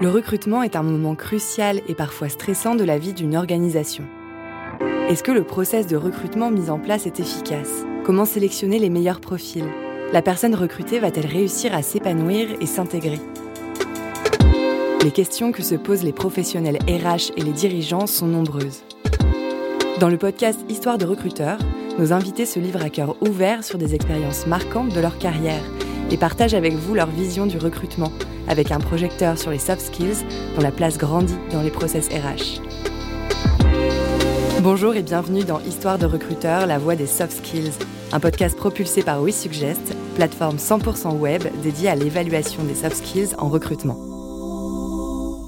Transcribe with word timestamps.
Le 0.00 0.08
recrutement 0.08 0.62
est 0.62 0.76
un 0.76 0.84
moment 0.84 1.16
crucial 1.16 1.80
et 1.88 1.94
parfois 1.94 2.28
stressant 2.28 2.76
de 2.76 2.84
la 2.84 2.98
vie 2.98 3.14
d'une 3.14 3.34
organisation. 3.34 4.04
Est-ce 5.08 5.24
que 5.24 5.32
le 5.32 5.42
process 5.42 5.88
de 5.88 5.96
recrutement 5.96 6.52
mis 6.52 6.70
en 6.70 6.78
place 6.78 7.06
est 7.06 7.18
efficace? 7.18 7.84
Comment 8.04 8.24
sélectionner 8.24 8.78
les 8.78 8.90
meilleurs 8.90 9.20
profils? 9.20 9.66
La 10.12 10.22
personne 10.22 10.54
recrutée 10.54 11.00
va-t-elle 11.00 11.26
réussir 11.26 11.74
à 11.74 11.82
s'épanouir 11.82 12.46
et 12.60 12.66
s'intégrer? 12.66 13.18
Les 15.02 15.10
questions 15.10 15.50
que 15.50 15.64
se 15.64 15.74
posent 15.74 16.04
les 16.04 16.12
professionnels 16.12 16.78
RH 16.86 17.32
et 17.36 17.42
les 17.42 17.52
dirigeants 17.52 18.06
sont 18.06 18.28
nombreuses. 18.28 18.84
Dans 19.98 20.08
le 20.08 20.16
podcast 20.16 20.60
Histoire 20.68 20.98
de 20.98 21.06
recruteurs, 21.06 21.58
nos 21.98 22.12
invités 22.12 22.46
se 22.46 22.60
livrent 22.60 22.84
à 22.84 22.90
cœur 22.90 23.16
ouvert 23.20 23.64
sur 23.64 23.78
des 23.78 23.96
expériences 23.96 24.46
marquantes 24.46 24.94
de 24.94 25.00
leur 25.00 25.18
carrière 25.18 25.64
et 26.12 26.16
partagent 26.16 26.54
avec 26.54 26.74
vous 26.74 26.94
leur 26.94 27.08
vision 27.08 27.46
du 27.46 27.58
recrutement, 27.58 28.12
avec 28.48 28.72
un 28.72 28.80
projecteur 28.80 29.38
sur 29.38 29.50
les 29.50 29.58
soft 29.58 29.82
skills 29.82 30.24
dont 30.56 30.62
la 30.62 30.72
place 30.72 30.98
grandit 30.98 31.38
dans 31.52 31.62
les 31.62 31.70
process 31.70 32.08
RH. 32.08 32.60
Bonjour 34.62 34.96
et 34.96 35.02
bienvenue 35.02 35.44
dans 35.44 35.60
Histoire 35.60 35.98
de 35.98 36.06
recruteurs, 36.06 36.66
la 36.66 36.78
voix 36.78 36.96
des 36.96 37.06
soft 37.06 37.44
skills, 37.44 37.70
un 38.10 38.18
podcast 38.18 38.56
propulsé 38.56 39.02
par 39.02 39.22
WeSuggest, 39.22 39.94
plateforme 40.16 40.56
100% 40.56 41.16
web 41.16 41.44
dédiée 41.62 41.88
à 41.88 41.94
l'évaluation 41.94 42.64
des 42.64 42.74
soft 42.74 42.96
skills 42.96 43.36
en 43.38 43.48
recrutement. 43.48 43.96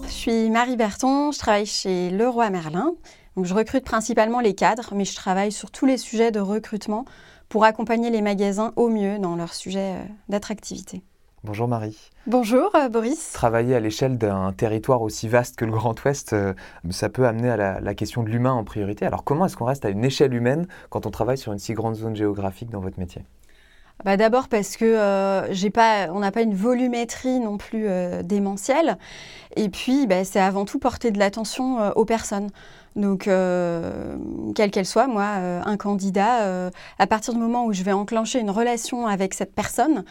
Je 0.07 0.13
suis 0.13 0.51
Marie 0.51 0.77
Berton, 0.77 1.33
je 1.33 1.39
travaille 1.39 1.67
chez 1.67 2.11
Leroy 2.11 2.51
Merlin. 2.51 2.93
Donc, 3.37 3.47
je 3.47 3.55
recrute 3.55 3.85
principalement 3.85 4.41
les 4.41 4.55
cadres, 4.55 4.93
mais 4.95 5.05
je 5.05 5.15
travaille 5.17 5.51
sur 5.51 5.71
tous 5.71 5.87
les 5.87 5.97
sujets 5.97 6.31
de 6.31 6.41
recrutement 6.41 7.05
pour 7.49 7.65
accompagner 7.65 8.11
les 8.11 8.23
magasins 8.23 8.73
au 8.77 8.89
mieux 8.89 9.19
dans 9.19 9.35
leur 9.35 9.55
sujet 9.55 9.97
euh, 9.97 10.05
d'attractivité. 10.29 11.03
Bonjour 11.43 11.69
Marie. 11.69 11.97
Bonjour 12.27 12.71
euh, 12.75 12.91
Boris. 12.91 13.33
Travailler 13.33 13.75
à 13.75 13.81
l'échelle 13.81 14.19
d'un 14.19 14.53
territoire 14.53 15.01
aussi 15.01 15.27
vaste 15.27 15.57
que 15.57 15.65
le 15.65 15.73
Grand 15.73 15.95
Ouest, 16.05 16.35
euh, 16.35 16.53
ça 16.91 17.09
peut 17.09 17.27
amener 17.27 17.49
à 17.49 17.81
la, 17.81 17.95
question 17.95 18.23
de 18.23 18.29
l'humain 18.29 18.53
en 18.53 18.63
priorité. 18.63 19.07
Alors 19.07 19.25
comment 19.25 19.47
est-ce 19.47 19.57
qu'on 19.57 19.65
reste 19.65 19.87
à 19.87 19.89
une 19.89 20.05
échelle 20.05 20.35
humaine 20.35 20.67
quand 20.91 21.07
on 21.07 21.11
travaille 21.11 21.39
sur 21.39 21.55
une 21.55 21.59
si 21.59 21.73
grande 21.73 21.95
zone 21.95 22.15
géographique 22.15 22.69
dans 22.69 22.81
votre 22.81 22.99
métier? 22.99 23.25
Bah 24.05 24.19
D'abord 24.19 24.49
parce 24.49 24.77
que 24.77 25.47
j'ai 25.51 25.71
pas, 25.71 26.09
on 26.11 26.21
n'a 26.21 26.31
pas 26.31 26.43
une 26.43 26.55
volumétrie 26.55 27.39
non 27.39 27.59
plus 27.59 27.87
démentielle. 28.25 28.97
Et 29.57 29.69
puis, 29.69 30.07
bah, 30.07 30.25
c'est 30.25 30.41
avant 30.41 30.65
tout 30.65 30.79
porter 30.79 31.11
de 31.11 31.19
l'attention 31.19 31.91
aux 31.97 32.07
personnes. 32.07 32.49
Donc, 32.97 33.29
euh, 33.29 34.17
quelle 34.55 34.71
qu'elle 34.71 34.87
soit, 34.87 35.07
moi, 35.07 35.37
euh, 35.39 35.61
un 35.65 35.77
candidat, 35.77 36.43
euh, 36.43 36.71
à 36.99 37.07
partir 37.07 37.35
du 37.35 37.41
moment 37.41 37.65
où 37.65 37.73
je 37.73 37.83
vais 37.83 37.93
enclencher 37.93 38.41
une 38.41 38.51
relation 38.51 39.07
avec 39.07 39.35
cette 39.35 39.55
personne, 39.55 40.05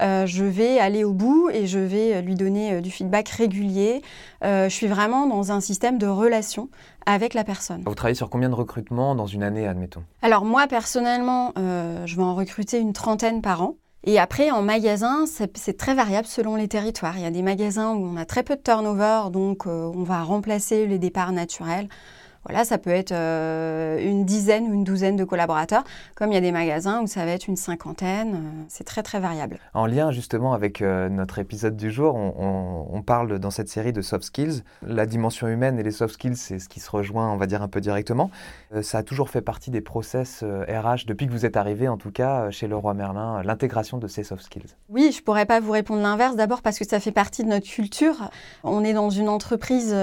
je 0.00 0.42
vais 0.42 0.80
aller 0.80 1.04
au 1.04 1.12
bout 1.12 1.50
et 1.50 1.68
je 1.68 1.78
vais 1.78 2.20
lui 2.20 2.34
donner 2.34 2.80
du 2.80 2.90
feedback 2.90 3.28
régulier. 3.28 4.02
je 4.42 4.68
suis 4.68 4.88
vraiment 4.88 5.28
dans 5.28 5.52
un 5.52 5.60
système 5.60 5.98
de 5.98 6.08
relation 6.08 6.68
avec 7.06 7.32
la 7.32 7.44
personne. 7.44 7.82
Vous 7.86 7.94
travaillez 7.94 8.16
sur 8.16 8.28
combien 8.28 8.48
de 8.48 8.56
recrutements 8.56 9.14
dans 9.14 9.26
une 9.26 9.44
année, 9.44 9.68
admettons? 9.68 10.02
Alors 10.20 10.44
moi, 10.44 10.66
personnellement, 10.66 11.52
je 11.56 12.16
vais 12.16 12.22
en 12.24 12.34
recruter 12.34 12.80
une 12.80 12.92
trentaine 12.92 13.40
par 13.40 13.62
an. 13.62 13.76
Et 14.02 14.18
après, 14.18 14.50
en 14.50 14.62
magasin, 14.62 15.26
c'est 15.26 15.78
très 15.78 15.94
variable 15.94 16.26
selon 16.26 16.56
les 16.56 16.66
territoires. 16.66 17.16
Il 17.16 17.22
y 17.22 17.26
a 17.26 17.30
des 17.30 17.42
magasins 17.42 17.94
où 17.94 18.04
on 18.04 18.16
a 18.16 18.24
très 18.24 18.42
peu 18.42 18.56
de 18.56 18.62
turnover, 18.62 19.30
donc 19.30 19.66
on 19.66 20.02
va 20.02 20.24
remplacer 20.24 20.88
les 20.88 20.98
départs 20.98 21.30
naturels. 21.30 21.88
Voilà, 22.46 22.64
ça 22.64 22.76
peut 22.76 22.90
être 22.90 23.12
euh, 23.12 23.98
une 23.98 24.26
dizaine 24.26 24.68
ou 24.68 24.74
une 24.74 24.84
douzaine 24.84 25.16
de 25.16 25.24
collaborateurs, 25.24 25.82
comme 26.14 26.30
il 26.30 26.34
y 26.34 26.38
a 26.38 26.42
des 26.42 26.52
magasins 26.52 27.00
où 27.00 27.06
ça 27.06 27.24
va 27.24 27.30
être 27.30 27.48
une 27.48 27.56
cinquantaine. 27.56 28.34
Euh, 28.34 28.64
c'est 28.68 28.84
très 28.84 29.02
très 29.02 29.18
variable. 29.18 29.58
En 29.72 29.86
lien 29.86 30.10
justement 30.10 30.52
avec 30.52 30.82
euh, 30.82 31.08
notre 31.08 31.38
épisode 31.38 31.74
du 31.74 31.90
jour, 31.90 32.14
on, 32.14 33.02
parle 33.04 33.38
dans 33.38 33.50
cette 33.50 33.68
série 33.68 33.92
de 33.92 34.00
soft 34.00 34.24
skills. 34.24 34.62
La 34.86 35.04
dimension 35.04 35.46
humaine 35.46 35.78
et 35.78 35.82
les 35.82 35.90
soft 35.90 36.14
skills, 36.14 36.36
c'est 36.36 36.58
ce 36.58 36.70
qui 36.70 36.80
se 36.80 36.90
rejoint, 36.90 37.30
on 37.30 37.36
va 37.36 37.46
dire 37.46 37.60
un 37.60 37.68
peu 37.68 37.82
directement. 37.82 38.30
ça 38.80 38.98
a 38.98 39.02
toujours 39.02 39.28
fait 39.28 39.42
partie 39.42 39.70
des 39.70 39.82
process 39.82 40.42
RH 40.42 41.04
depuis 41.06 41.26
que 41.26 41.32
vous 41.32 41.44
êtes 41.44 41.58
arrivé, 41.58 41.86
en 41.86 41.98
tout 41.98 42.10
cas 42.10 42.50
chez 42.50 42.66
Leroy 42.66 42.94
Merlin, 42.94 43.42
l'intégration 43.42 43.98
de 43.98 44.06
ces 44.06 44.24
soft 44.24 44.42
skills. 44.42 44.74
Oui, 44.88 45.12
je 45.14 45.22
pourrais 45.22 45.44
pas 45.44 45.60
vous 45.60 45.72
répondre 45.72 46.00
l'inverse. 46.00 46.34
D'abord 46.34 46.62
parce 46.62 46.78
que 46.78 46.86
ça 46.86 46.98
fait 46.98 47.12
partie 47.12 47.44
de 47.44 47.48
notre 47.48 47.68
culture. 47.68 48.30
On 48.62 48.84
est 48.84 48.94
dans 48.94 49.10
une 49.10 49.28
entreprise 49.28 49.94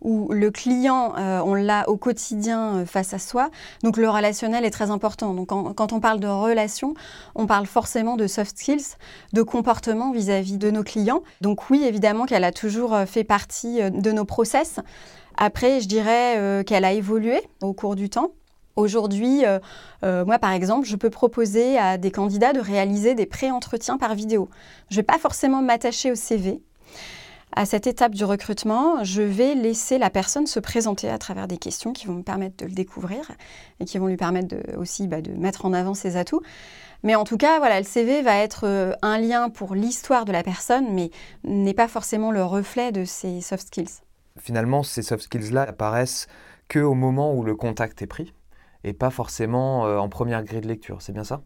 où 0.00 0.32
le 0.32 0.50
client, 0.50 1.12
on 1.44 1.52
l'a 1.52 1.77
au 1.86 1.96
quotidien 1.96 2.76
euh, 2.76 2.86
face 2.86 3.14
à 3.14 3.18
soi. 3.18 3.50
Donc 3.82 3.96
le 3.96 4.08
relationnel 4.08 4.64
est 4.64 4.70
très 4.70 4.90
important. 4.90 5.34
Donc 5.34 5.48
quand 5.48 5.92
on 5.92 6.00
parle 6.00 6.20
de 6.20 6.26
relation, 6.26 6.94
on 7.34 7.46
parle 7.46 7.66
forcément 7.66 8.16
de 8.16 8.26
soft 8.26 8.58
skills, 8.58 8.96
de 9.32 9.42
comportement 9.42 10.12
vis-à-vis 10.12 10.58
de 10.58 10.70
nos 10.70 10.82
clients. 10.82 11.22
Donc 11.40 11.70
oui, 11.70 11.84
évidemment 11.84 12.26
qu'elle 12.26 12.44
a 12.44 12.52
toujours 12.52 12.94
euh, 12.94 13.06
fait 13.06 13.24
partie 13.24 13.82
euh, 13.82 13.90
de 13.90 14.12
nos 14.12 14.24
process. 14.24 14.80
Après, 15.36 15.80
je 15.80 15.86
dirais 15.86 16.64
qu'elle 16.64 16.84
a 16.84 16.92
évolué 16.92 17.40
au 17.62 17.72
cours 17.72 17.94
du 17.94 18.10
temps. 18.10 18.32
Aujourd'hui, 18.74 19.44
moi 20.02 20.38
par 20.40 20.50
exemple, 20.50 20.84
je 20.84 20.96
peux 20.96 21.10
proposer 21.10 21.78
à 21.78 21.96
des 21.96 22.10
candidats 22.10 22.52
de 22.52 22.58
réaliser 22.58 23.14
des 23.14 23.24
pré-entretiens 23.24 23.98
par 23.98 24.16
vidéo. 24.16 24.48
Je 24.90 24.96
ne 24.96 24.98
vais 24.98 25.04
pas 25.04 25.16
forcément 25.16 25.62
m'attacher 25.62 26.10
au 26.10 26.16
CV. 26.16 26.60
À 27.52 27.64
cette 27.64 27.86
étape 27.86 28.14
du 28.14 28.24
recrutement, 28.24 29.02
je 29.04 29.22
vais 29.22 29.54
laisser 29.54 29.98
la 29.98 30.10
personne 30.10 30.46
se 30.46 30.60
présenter 30.60 31.08
à 31.08 31.18
travers 31.18 31.48
des 31.48 31.56
questions 31.56 31.92
qui 31.92 32.06
vont 32.06 32.14
me 32.14 32.22
permettre 32.22 32.56
de 32.58 32.66
le 32.66 32.72
découvrir 32.72 33.32
et 33.80 33.84
qui 33.84 33.98
vont 33.98 34.06
lui 34.06 34.16
permettre 34.16 34.54
aussi 34.76 35.08
bah, 35.08 35.22
de 35.22 35.32
mettre 35.32 35.64
en 35.64 35.72
avant 35.72 35.94
ses 35.94 36.16
atouts. 36.16 36.42
Mais 37.02 37.14
en 37.14 37.24
tout 37.24 37.36
cas, 37.36 37.58
voilà, 37.58 37.78
le 37.80 37.86
CV 37.86 38.22
va 38.22 38.36
être 38.36 38.66
euh, 38.66 38.92
un 39.02 39.18
lien 39.18 39.50
pour 39.50 39.74
l'histoire 39.74 40.24
de 40.24 40.32
la 40.32 40.42
personne, 40.42 40.92
mais 40.92 41.10
n'est 41.44 41.74
pas 41.74 41.88
forcément 41.88 42.32
le 42.32 42.44
reflet 42.44 42.92
de 42.92 43.04
ses 43.04 43.40
soft 43.40 43.68
skills. 43.68 44.02
Finalement, 44.36 44.82
ces 44.82 45.02
soft 45.02 45.24
skills-là 45.24 45.62
apparaissent 45.62 46.26
qu'au 46.68 46.94
moment 46.94 47.34
où 47.34 47.44
le 47.44 47.54
contact 47.54 48.02
est 48.02 48.06
pris 48.06 48.34
et 48.84 48.92
pas 48.92 49.10
forcément 49.10 49.86
euh, 49.86 49.98
en 49.98 50.08
première 50.08 50.42
grille 50.44 50.60
de 50.60 50.68
lecture, 50.68 51.02
c'est 51.02 51.12
bien 51.12 51.24
ça? 51.24 51.42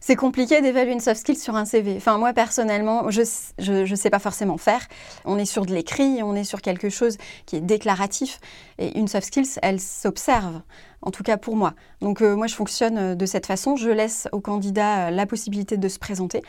C'est 0.00 0.16
compliqué 0.16 0.62
d'évaluer 0.62 0.92
une 0.92 1.00
soft 1.00 1.20
skill 1.20 1.36
sur 1.36 1.56
un 1.56 1.66
CV. 1.66 1.98
Moi, 2.06 2.32
personnellement, 2.32 3.10
je 3.10 3.90
ne 3.90 3.94
sais 3.94 4.10
pas 4.10 4.18
forcément 4.18 4.56
faire. 4.56 4.80
On 5.26 5.38
est 5.38 5.44
sur 5.44 5.66
de 5.66 5.74
l'écrit, 5.74 6.22
on 6.22 6.34
est 6.34 6.44
sur 6.44 6.62
quelque 6.62 6.88
chose 6.88 7.18
qui 7.44 7.56
est 7.56 7.60
déclaratif. 7.60 8.40
Et 8.78 8.98
une 8.98 9.08
soft 9.08 9.26
skills, 9.26 9.58
elle 9.62 9.78
s'observe, 9.78 10.62
en 11.02 11.10
tout 11.10 11.22
cas 11.22 11.36
pour 11.36 11.54
moi. 11.54 11.74
Donc, 12.00 12.22
euh, 12.22 12.34
moi, 12.34 12.46
je 12.46 12.54
fonctionne 12.54 12.98
euh, 12.98 13.14
de 13.14 13.26
cette 13.26 13.44
façon. 13.44 13.76
Je 13.76 13.90
laisse 13.90 14.26
au 14.32 14.40
candidat 14.40 15.08
euh, 15.08 15.10
la 15.10 15.26
possibilité 15.26 15.76
de 15.76 15.88
se 15.88 15.98
présenter. 15.98 16.42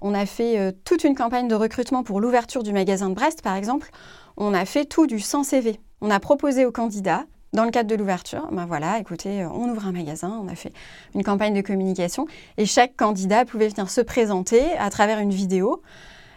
On 0.00 0.14
a 0.14 0.26
fait 0.26 0.74
toute 0.84 1.04
une 1.04 1.14
campagne 1.14 1.46
de 1.46 1.54
recrutement 1.54 2.02
pour 2.02 2.20
l'ouverture 2.20 2.64
du 2.64 2.72
magasin 2.72 3.08
de 3.08 3.14
Brest, 3.14 3.40
par 3.40 3.54
exemple. 3.54 3.88
On 4.36 4.52
a 4.52 4.64
fait 4.64 4.84
tout 4.84 5.06
du 5.06 5.20
sans 5.20 5.44
CV. 5.44 5.78
On 6.00 6.10
a 6.10 6.18
proposé 6.18 6.66
au 6.66 6.72
candidat 6.72 7.24
dans 7.52 7.64
le 7.64 7.70
cadre 7.70 7.90
de 7.90 7.94
l'ouverture, 7.94 8.48
ben 8.50 8.64
voilà, 8.64 8.98
écoutez, 8.98 9.42
euh, 9.42 9.48
on 9.50 9.68
ouvre 9.68 9.86
un 9.86 9.92
magasin, 9.92 10.40
on 10.42 10.48
a 10.48 10.54
fait 10.54 10.72
une 11.14 11.22
campagne 11.22 11.54
de 11.54 11.60
communication 11.60 12.26
et 12.56 12.64
chaque 12.64 12.96
candidat 12.96 13.44
pouvait 13.44 13.68
venir 13.68 13.90
se 13.90 14.00
présenter 14.00 14.72
à 14.78 14.88
travers 14.90 15.18
une 15.18 15.32
vidéo. 15.32 15.82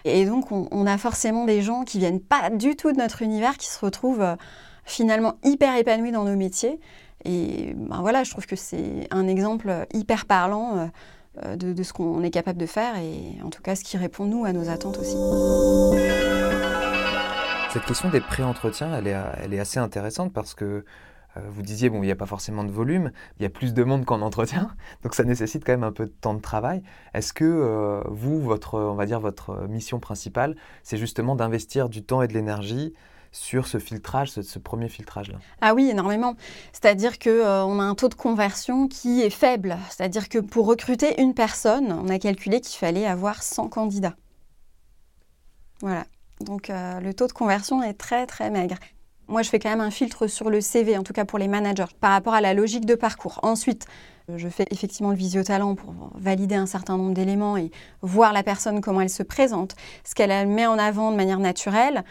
Et 0.04 0.26
donc, 0.26 0.52
on, 0.52 0.86
a 0.86 1.00
forcément 1.00 1.46
des 1.46 1.64
gens 1.64 1.84
qui 1.84 1.98
viennent 1.98 2.20
pas 2.20 2.52
du 2.52 2.76
tout 2.76 2.92
de 2.92 2.98
notre 2.98 3.24
univers, 3.24 3.58
qui 3.58 3.68
se 3.68 3.84
retrouvent 3.84 4.22
euh, 4.22 4.36
finalement 4.84 5.36
hyper 5.44 5.76
épanouis 5.78 6.12
dans 6.12 6.26
nos 6.26 6.36
métiers. 6.36 6.80
Et 7.24 7.74
ben 7.76 8.02
voilà, 8.02 8.24
je 8.24 8.30
trouve 8.30 8.46
que 8.46 8.56
c'est 8.56 9.08
un 9.10 9.28
exemple 9.28 9.88
hyper 9.94 10.28
parlant 10.28 10.90
euh, 11.44 11.56
de, 11.56 11.82
ce 11.82 11.92
qu'on 11.92 12.22
est 12.22 12.30
capable 12.30 12.60
de 12.60 12.66
faire 12.66 12.96
et 12.98 13.42
en 13.44 13.50
tout 13.50 13.62
cas 13.62 13.76
ce 13.76 13.84
qui 13.84 13.98
répond, 13.98 14.26
nous, 14.26 14.46
à 14.46 14.54
nos 14.54 14.70
attentes 14.70 15.00
aussi. 15.00 15.16
Cette 17.76 17.84
question 17.84 18.08
des 18.08 18.22
pré-entretiens, 18.22 18.98
elle 18.98 19.54
est, 19.54 19.60
assez 19.60 19.80
intéressante 19.80 20.32
parce 20.32 20.54
que 20.54 20.86
euh, 21.36 21.42
vous 21.50 21.62
disiez, 21.62 21.90
bon, 21.90 21.98
il 22.04 22.06
n'y 22.06 22.12
a 22.12 22.16
pas 22.16 22.26
forcément 22.26 22.64
de 22.64 22.72
volume, 22.72 23.12
il 23.38 23.44
y 23.44 23.46
a 23.46 23.50
plus 23.50 23.74
de 23.74 23.84
monde 23.84 24.06
qu'en 24.06 24.22
entretien, 24.22 24.70
donc 25.04 25.14
ça 25.14 25.26
nécessite 25.26 25.66
quand 25.66 25.74
même 25.74 25.84
un 25.84 25.92
peu 25.92 26.06
de 26.06 26.12
temps 26.12 26.34
de 26.34 26.40
travail. 26.40 26.84
Est-ce 27.14 27.34
que 27.34 27.44
euh, 27.44 28.02
vous, 28.08 28.42
votre, 28.42 28.80
on 28.80 28.96
va 28.96 29.06
dire, 29.06 29.20
votre 29.20 29.68
mission 29.68 30.00
principale, 30.00 30.56
c'est 30.84 30.96
justement 30.96 31.36
d'investir 31.36 31.90
du 31.90 32.02
temps 32.02 32.22
et 32.22 32.30
de 32.30 32.34
l'énergie 32.34 32.94
sur 33.34 33.68
ce 33.68 33.78
filtrage, 33.78 34.32
ce, 34.32 34.58
premier 34.58 34.88
filtrage-là? 34.88 35.40
Ah 35.60 35.74
oui, 35.74 35.90
énormément. 35.90 36.36
C'est-à-dire 36.72 37.20
qu'on 37.20 37.30
euh, 37.30 37.80
a 37.80 37.84
un 37.84 37.96
taux 37.96 38.08
de 38.08 38.16
conversion 38.16 38.88
qui 38.88 39.22
est 39.22 39.30
faible. 39.30 39.78
C'est-à-dire 39.90 40.30
que 40.30 40.40
pour 40.40 40.66
recruter 40.66 41.22
une 41.22 41.34
personne, 41.34 41.92
on 41.92 42.08
a 42.08 42.20
calculé 42.20 42.62
qu'il 42.62 42.78
fallait 42.80 43.06
avoir 43.06 43.44
100 43.44 43.68
candidats. 43.68 44.16
Voilà. 45.82 46.06
Donc 46.42 46.70
le 46.70 47.12
taux 47.14 47.28
de 47.28 47.34
conversion 47.34 47.82
est 47.82 47.94
très 47.94 48.26
très 48.26 48.50
maigre. 48.50 48.76
Moi, 49.28 49.42
je 49.42 49.50
fais 49.50 49.58
quand 49.58 49.70
même 49.70 49.82
un 49.82 49.90
filtre 49.90 50.28
sur 50.28 50.52
le 50.52 50.62
CV, 50.62 50.98
en 50.98 51.04
tout 51.04 51.14
cas 51.14 51.26
pour 51.26 51.40
les 51.40 51.48
managers, 51.48 51.86
par 52.00 52.12
rapport 52.12 52.36
à 52.36 52.42
la 52.42 52.54
logique 52.54 52.86
de 52.86 52.94
parcours. 52.94 53.40
Ensuite, 53.42 53.88
je 54.36 54.48
fais 54.48 54.66
effectivement 54.70 55.10
le 55.10 55.16
visio-talent 55.16 55.76
pour 55.76 55.94
valider 56.16 56.56
un 56.56 56.68
certain 56.68 56.98
nombre 56.98 57.14
d'éléments 57.14 57.58
et 57.58 57.72
voir 58.02 58.34
la 58.34 58.44
personne 58.44 58.82
comment 58.82 59.02
elle 59.02 59.10
se 59.10 59.24
présente, 59.24 59.76
ce 60.04 60.14
qu'elle 60.14 60.48
met 60.48 60.68
en 60.68 60.78
avant 60.78 61.12
de 61.12 61.16
manière 61.16 61.40
naturelle. 61.40 62.04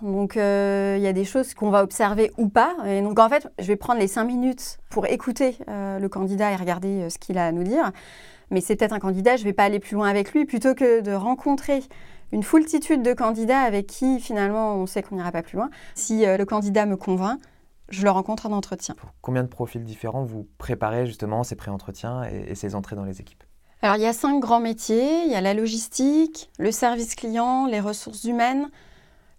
Donc, 0.00 0.36
euh, 0.36 0.96
il 0.98 1.02
y 1.02 1.06
a 1.06 1.12
des 1.12 1.24
choses 1.24 1.52
qu'on 1.52 1.70
va 1.70 1.82
observer 1.82 2.32
ou 2.38 2.48
pas. 2.48 2.74
Et 2.86 3.02
donc, 3.02 3.18
en 3.18 3.28
fait, 3.28 3.48
je 3.58 3.66
vais 3.66 3.76
prendre 3.76 4.00
les 4.00 4.08
cinq 4.08 4.24
minutes 4.24 4.78
pour 4.88 5.06
écouter 5.06 5.56
euh, 5.68 5.98
le 5.98 6.08
candidat 6.08 6.52
et 6.52 6.56
regarder 6.56 7.02
euh, 7.02 7.10
ce 7.10 7.18
qu'il 7.18 7.36
a 7.36 7.46
à 7.46 7.52
nous 7.52 7.64
dire. 7.64 7.92
Mais 8.50 8.60
c'est 8.60 8.76
peut-être 8.76 8.92
un 8.92 8.98
candidat, 8.98 9.36
je 9.36 9.42
ne 9.42 9.48
vais 9.48 9.54
pas 9.54 9.64
aller 9.64 9.78
plus 9.78 9.94
loin 9.94 10.08
avec 10.08 10.32
lui. 10.32 10.46
Plutôt 10.46 10.74
que 10.74 11.00
de 11.00 11.12
rencontrer 11.12 11.82
une 12.32 12.42
foultitude 12.42 13.02
de 13.02 13.12
candidats 13.12 13.60
avec 13.60 13.86
qui 13.86 14.18
finalement 14.18 14.74
on 14.74 14.86
sait 14.86 15.02
qu'on 15.02 15.16
n'ira 15.16 15.30
pas 15.30 15.42
plus 15.42 15.56
loin. 15.56 15.70
Si 15.94 16.24
le 16.24 16.44
candidat 16.44 16.86
me 16.86 16.96
convainc, 16.96 17.38
je 17.88 18.02
le 18.02 18.10
rencontre 18.10 18.46
en 18.46 18.52
entretien. 18.52 18.96
combien 19.20 19.42
de 19.42 19.48
profils 19.48 19.84
différents 19.84 20.24
vous 20.24 20.48
préparez 20.58 21.06
justement 21.06 21.44
ces 21.44 21.56
pré-entretiens 21.56 22.24
et, 22.24 22.54
ces 22.54 22.74
entrées 22.74 22.96
dans 22.96 23.04
les 23.04 23.20
équipes? 23.20 23.44
Alors 23.82 23.96
il 23.96 24.02
y 24.02 24.06
a 24.06 24.12
cinq 24.12 24.40
grands 24.40 24.60
métiers. 24.60 25.24
Il 25.24 25.30
y 25.30 25.34
a 25.34 25.40
la 25.40 25.54
logistique, 25.54 26.50
le 26.58 26.72
service 26.72 27.14
client, 27.14 27.66
les 27.66 27.80
ressources 27.80 28.24
humaines, 28.24 28.70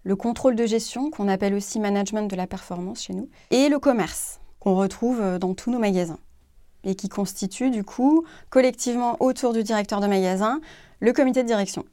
le 0.04 0.16
contrôle 0.16 0.54
de 0.54 0.66
gestion, 0.66 1.10
qu'on 1.10 1.28
appelle 1.28 1.54
aussi 1.54 1.80
management 1.80 2.30
de 2.30 2.36
la 2.36 2.46
performance 2.46 3.02
chez 3.02 3.14
nous, 3.14 3.28
et 3.50 3.68
le 3.68 3.78
commerce, 3.78 4.38
qu'on 4.60 4.76
retrouve 4.76 5.20
euh, 5.20 5.38
dans 5.38 5.54
tous 5.54 5.70
nos 5.70 5.78
magasins, 5.78 6.18
et 6.84 6.94
qui 6.94 7.08
constitue 7.08 7.70
du 7.70 7.84
coup 7.84 8.24
collectivement 8.50 9.16
autour 9.20 9.54
du 9.54 9.62
directeur 9.62 10.00
de 10.00 10.06
magasin 10.06 10.60
le 11.00 11.12
comité 11.14 11.42
de 11.42 11.48
direction. 11.48 11.84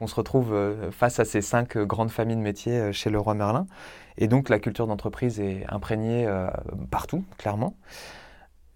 On 0.00 0.06
se 0.06 0.14
retrouve 0.14 0.52
euh, 0.52 0.90
face 0.90 1.18
à 1.18 1.24
ces 1.24 1.42
cinq 1.42 1.76
euh, 1.76 1.84
grandes 1.84 2.10
familles 2.10 2.36
de 2.36 2.42
métiers 2.42 2.92
chez 2.92 3.10
Leroy 3.10 3.34
Merlin. 3.34 3.66
Et 4.18 4.26
donc 4.26 4.48
la 4.48 4.58
culture 4.58 4.86
d'entreprise 4.86 5.40
est 5.40 5.64
imprégnée 5.68 6.26
euh, 6.26 6.48
partout, 6.90 7.24
clairement. 7.38 7.76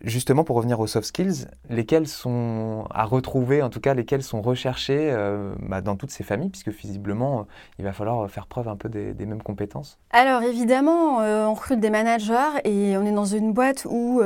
Justement, 0.00 0.42
pour 0.42 0.56
revenir 0.56 0.80
aux 0.80 0.88
soft 0.88 1.06
skills, 1.06 1.46
lesquels 1.68 2.08
sont 2.08 2.86
à 2.90 3.04
retrouver, 3.04 3.62
en 3.62 3.70
tout 3.70 3.78
cas 3.78 3.94
lesquels 3.94 4.22
sont 4.24 4.42
recherchés 4.42 5.10
euh, 5.12 5.54
bah, 5.60 5.80
dans 5.80 5.94
toutes 5.94 6.10
ces 6.10 6.24
familles, 6.24 6.50
puisque 6.50 6.70
visiblement, 6.70 7.40
euh, 7.40 7.42
il 7.78 7.84
va 7.84 7.92
falloir 7.92 8.28
faire 8.28 8.46
preuve 8.46 8.66
un 8.66 8.76
peu 8.76 8.88
des, 8.88 9.14
mêmes 9.26 9.42
compétences 9.42 9.98
Alors 10.10 10.42
évidemment, 10.42 11.18
on 11.18 11.54
recrute 11.54 11.78
des 11.78 11.90
managers 11.90 12.60
et 12.64 12.96
on 12.96 13.06
est 13.06 13.12
dans 13.12 13.26
une 13.26 13.52
boîte 13.52 13.86
où 13.88 14.20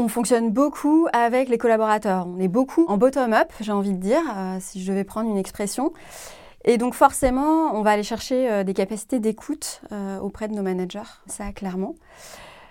on 0.00 0.08
fonctionne 0.08 0.50
beaucoup 0.50 1.06
avec 1.12 1.48
les 1.48 1.58
collaborateurs. 1.58 2.26
On 2.26 2.40
est 2.40 2.48
beaucoup 2.48 2.84
en 2.88 2.96
bottom-up, 2.96 3.52
j'ai 3.60 3.72
envie 3.72 3.92
de 3.92 3.98
dire, 3.98 4.22
si 4.58 4.82
je 4.82 4.90
devais 4.90 5.04
prendre 5.04 5.30
une 5.30 5.36
expression. 5.36 5.92
Et 6.64 6.76
donc 6.76 6.94
forcément, 6.94 7.74
on 7.74 7.82
va 7.82 7.92
aller 7.92 8.02
chercher 8.02 8.50
euh, 8.50 8.64
des 8.64 8.74
capacités 8.74 9.18
d'écoute 9.18 9.80
euh, 9.92 10.18
auprès 10.18 10.48
de 10.48 10.54
nos 10.54 10.62
managers, 10.62 11.08
ça 11.26 11.52
clairement. 11.52 11.94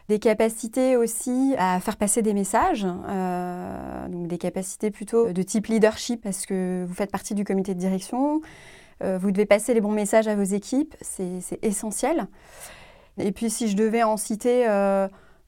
Des 0.09 0.19
capacités 0.19 0.95
aussi 0.95 1.55
à 1.57 1.79
faire 1.79 1.95
passer 1.95 2.21
des 2.21 2.33
messages, 2.33 2.85
euh, 2.85 4.07
donc 4.07 4.27
des 4.27 4.37
capacités 4.37 4.91
plutôt 4.91 5.31
de 5.31 5.41
type 5.43 5.67
leadership 5.67 6.21
parce 6.23 6.45
que 6.45 6.83
vous 6.87 6.93
faites 6.93 7.11
partie 7.11 7.35
du 7.35 7.43
comité 7.43 7.73
de 7.75 7.79
direction, 7.79 8.41
vous 9.01 9.31
devez 9.31 9.45
passer 9.45 9.73
les 9.73 9.79
bons 9.79 9.93
messages 9.93 10.27
à 10.27 10.35
vos 10.35 10.43
équipes, 10.43 10.93
c'est 10.99 11.39
essentiel. 11.61 12.27
Et 13.17 13.31
puis 13.31 13.49
si 13.49 13.69
je 13.69 13.77
devais 13.77 14.03
en 14.03 14.17
citer 14.17 14.65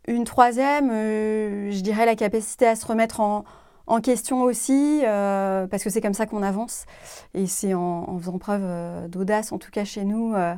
une 0.07 0.24
troisième, 0.24 0.89
je 0.89 1.81
dirais 1.81 2.06
la 2.06 2.15
capacité 2.15 2.68
à 2.68 2.75
se 2.75 2.86
remettre 2.86 3.19
en, 3.19 3.44
en 3.92 4.00
question 4.00 4.44
aussi, 4.44 5.01
euh, 5.03 5.68
parce 5.68 5.83
que 5.83 5.89
c'est 5.89 6.00
comme 6.00 6.13
ça 6.13 6.25
qu'on 6.25 6.44
avance. 6.44 6.86
Et 7.33 7.45
c'est 7.45 7.74
en, 7.74 8.18
faisant 8.19 8.38
preuve 8.38 8.62
euh, 8.63 9.07
d'audace, 9.07 9.51
en 9.51 9.57
tout 9.57 9.71
cas 9.71 9.83
chez 9.83 10.06
nous, 10.06 10.33
euh, 10.33 10.56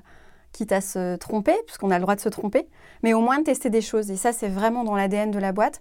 quitte 0.51 0.71
à 0.71 0.81
se 0.81 1.15
tromper, 1.15 1.55
puisqu'on 1.65 1.89
a 1.89 1.97
le 1.97 2.03
droit 2.03 2.15
de 2.15 2.21
se 2.21 2.29
tromper, 2.29 2.67
mais 3.01 3.13
au 3.13 3.21
moins 3.21 3.39
de 3.39 3.43
tester 3.43 3.69
des 3.71 3.81
choses. 3.81 4.11
Et 4.11 4.17
ça, 4.17 4.33
c'est 4.33 4.47
vraiment 4.47 4.83
dans 4.83 4.95
l'ADN 4.95 5.31
de 5.31 5.39
la 5.39 5.51
boîte. 5.51 5.79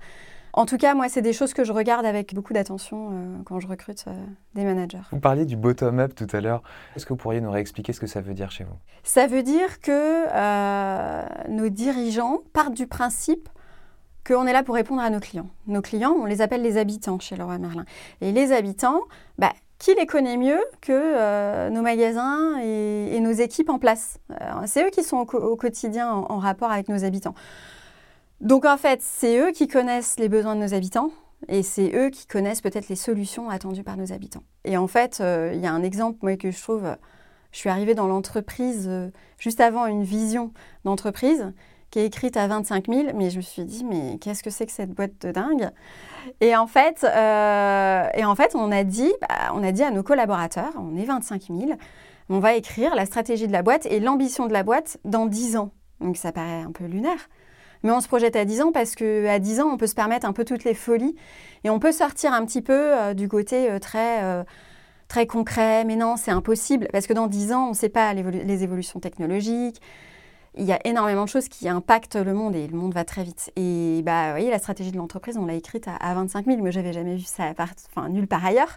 En 0.52 0.66
tout 0.66 0.76
cas, 0.76 0.94
moi, 0.94 1.08
c'est 1.08 1.22
des 1.22 1.32
choses 1.32 1.54
que 1.54 1.64
je 1.64 1.72
regarde 1.72 2.04
avec 2.04 2.34
beaucoup 2.34 2.52
d'attention 2.52 3.42
quand 3.46 3.58
je 3.58 3.66
recrute 3.66 4.04
des 4.54 4.64
managers. 4.64 5.00
Vous 5.10 5.20
parliez 5.20 5.46
du 5.46 5.56
bottom-up 5.56 6.14
tout 6.14 6.26
à 6.32 6.40
l'heure. 6.40 6.62
Est-ce 6.94 7.06
que 7.06 7.14
vous 7.14 7.16
pourriez 7.16 7.40
nous 7.40 7.50
réexpliquer 7.50 7.94
ce 7.94 8.00
que 8.00 8.06
ça 8.06 8.20
veut 8.20 8.34
dire 8.34 8.50
chez 8.50 8.64
vous? 8.64 8.76
Ça 9.02 9.26
veut 9.26 9.42
dire 9.42 9.80
que 9.80 11.48
nos 11.48 11.70
dirigeants 11.70 12.40
partent 12.52 12.74
du 12.74 12.86
principe 12.86 13.48
qu'on 14.26 14.46
est 14.46 14.52
là 14.52 14.62
pour 14.62 14.74
répondre 14.74 15.02
à 15.02 15.10
nos 15.10 15.20
clients. 15.20 15.48
Nos 15.66 15.82
clients, 15.82 16.14
on 16.16 16.26
les 16.26 16.40
appelle 16.40 16.62
les 16.62 16.76
habitants 16.76 17.18
chez 17.18 17.36
Leroy 17.36 17.58
Merlin. 17.58 17.84
Et 18.20 18.32
les 18.32 18.52
habitants, 18.52 19.00
bah, 19.38 19.52
qui 19.78 19.94
les 19.94 20.06
connaît 20.06 20.36
mieux 20.36 20.60
que 20.80 20.92
euh, 20.92 21.70
nos 21.70 21.82
magasins 21.82 22.58
et, 22.62 23.18
nos 23.20 23.32
équipes 23.32 23.68
en 23.68 23.78
place? 23.78 24.18
C'est 24.66 24.86
eux 24.86 24.90
qui 24.90 25.02
sont 25.02 25.18
au, 25.18 25.56
quotidien 25.56 26.08
en, 26.10 26.38
rapport 26.38 26.70
avec 26.70 26.88
nos 26.88 27.04
habitants. 27.04 27.34
Donc 28.42 28.64
en 28.64 28.76
fait, 28.76 29.00
c'est 29.02 29.38
eux 29.38 29.52
qui 29.52 29.68
connaissent 29.68 30.18
les 30.18 30.28
besoins 30.28 30.56
de 30.56 30.60
nos 30.60 30.74
habitants 30.74 31.12
et 31.46 31.62
c'est 31.62 31.94
eux 31.94 32.10
qui 32.10 32.26
connaissent 32.26 32.60
peut-être 32.60 32.88
les 32.88 32.96
solutions 32.96 33.48
attendues 33.48 33.84
par 33.84 33.96
nos 33.96 34.12
habitants. 34.12 34.42
Et 34.64 34.76
en 34.76 34.88
fait, 34.88 35.18
euh, 35.20 35.52
il 35.54 35.60
y 35.60 35.66
a 35.66 35.72
un 35.72 35.84
exemple 35.84 36.18
moi, 36.22 36.36
que 36.36 36.50
je 36.50 36.60
trouve, 36.60 36.96
je 37.52 37.58
suis 37.58 37.68
arrivée 37.68 37.94
dans 37.94 38.08
l'entreprise 38.08 38.86
euh, 38.88 39.10
juste 39.38 39.60
avant 39.60 39.86
une 39.86 40.02
vision 40.02 40.52
d'entreprise 40.84 41.52
qui 41.92 42.00
est 42.00 42.06
écrite 42.06 42.36
à 42.36 42.48
25 42.48 42.88
000, 42.88 43.08
mais 43.14 43.30
je 43.30 43.36
me 43.36 43.42
suis 43.42 43.64
dit, 43.64 43.84
mais 43.84 44.18
qu'est-ce 44.18 44.42
que 44.42 44.50
c'est 44.50 44.66
que 44.66 44.72
cette 44.72 44.90
boîte 44.90 45.20
de 45.20 45.30
dingue? 45.30 45.70
Et 46.40 46.56
en, 46.56 46.66
fait, 46.66 47.04
euh, 47.04 48.08
et 48.14 48.24
en 48.24 48.34
fait, 48.34 48.56
on 48.56 48.72
a, 48.72 48.82
dit, 48.82 49.12
bah, 49.20 49.52
on 49.54 49.62
a 49.62 49.70
dit 49.70 49.84
à 49.84 49.92
nos 49.92 50.02
collaborateurs, 50.02 50.72
on 50.78 50.96
est 50.96 51.04
25 51.04 51.42
000, 51.42 51.72
on 52.28 52.40
va 52.40 52.54
écrire 52.54 52.96
la 52.96 53.06
stratégie 53.06 53.46
de 53.46 53.52
la 53.52 53.62
boîte 53.62 53.86
et 53.86 54.00
l'ambition 54.00 54.46
de 54.46 54.52
la 54.52 54.64
boîte 54.64 54.98
dans 55.04 55.26
10 55.26 55.58
ans. 55.58 55.70
Donc 56.00 56.16
ça 56.16 56.32
paraît 56.32 56.62
un 56.62 56.72
peu 56.72 56.86
lunaire. 56.86 57.28
Mais 57.82 57.90
on 57.90 58.00
se 58.00 58.08
projette 58.08 58.36
à 58.36 58.44
10 58.44 58.62
ans 58.62 58.72
parce 58.72 58.94
qu'à 58.94 59.38
10 59.38 59.60
ans, 59.60 59.68
on 59.72 59.76
peut 59.76 59.86
se 59.86 59.94
permettre 59.94 60.26
un 60.26 60.32
peu 60.32 60.44
toutes 60.44 60.64
les 60.64 60.74
folies 60.74 61.16
et 61.64 61.70
on 61.70 61.78
peut 61.78 61.92
sortir 61.92 62.32
un 62.32 62.44
petit 62.44 62.62
peu 62.62 62.72
euh, 62.72 63.14
du 63.14 63.28
côté 63.28 63.70
euh, 63.70 63.78
très, 63.78 64.44
très 65.08 65.26
concret. 65.26 65.84
Mais 65.84 65.96
non, 65.96 66.16
c'est 66.16 66.30
impossible 66.30 66.88
parce 66.92 67.06
que 67.06 67.12
dans 67.12 67.26
10 67.26 67.52
ans, 67.52 67.66
on 67.66 67.70
ne 67.70 67.74
sait 67.74 67.88
pas 67.88 68.14
les 68.14 68.62
évolutions 68.62 69.00
technologiques, 69.00 69.80
il 70.54 70.64
y 70.64 70.72
a 70.72 70.78
énormément 70.86 71.24
de 71.24 71.28
choses 71.28 71.48
qui 71.48 71.68
impactent 71.68 72.16
le 72.16 72.34
monde 72.34 72.54
et 72.54 72.66
le 72.66 72.76
monde 72.76 72.92
va 72.92 73.04
très 73.04 73.24
vite. 73.24 73.50
Et 73.56 74.02
bah, 74.04 74.26
vous 74.26 74.32
voyez, 74.32 74.50
la 74.50 74.58
stratégie 74.58 74.92
de 74.92 74.98
l'entreprise, 74.98 75.38
on 75.38 75.46
l'a 75.46 75.54
écrite 75.54 75.88
à, 75.88 76.14
25 76.14 76.46
000. 76.46 76.58
Moi, 76.58 76.70
j'avais 76.70 76.92
jamais 76.92 77.16
vu 77.16 77.22
ça 77.22 77.54
nulle 78.10 78.26
part 78.26 78.44
ailleurs. 78.44 78.76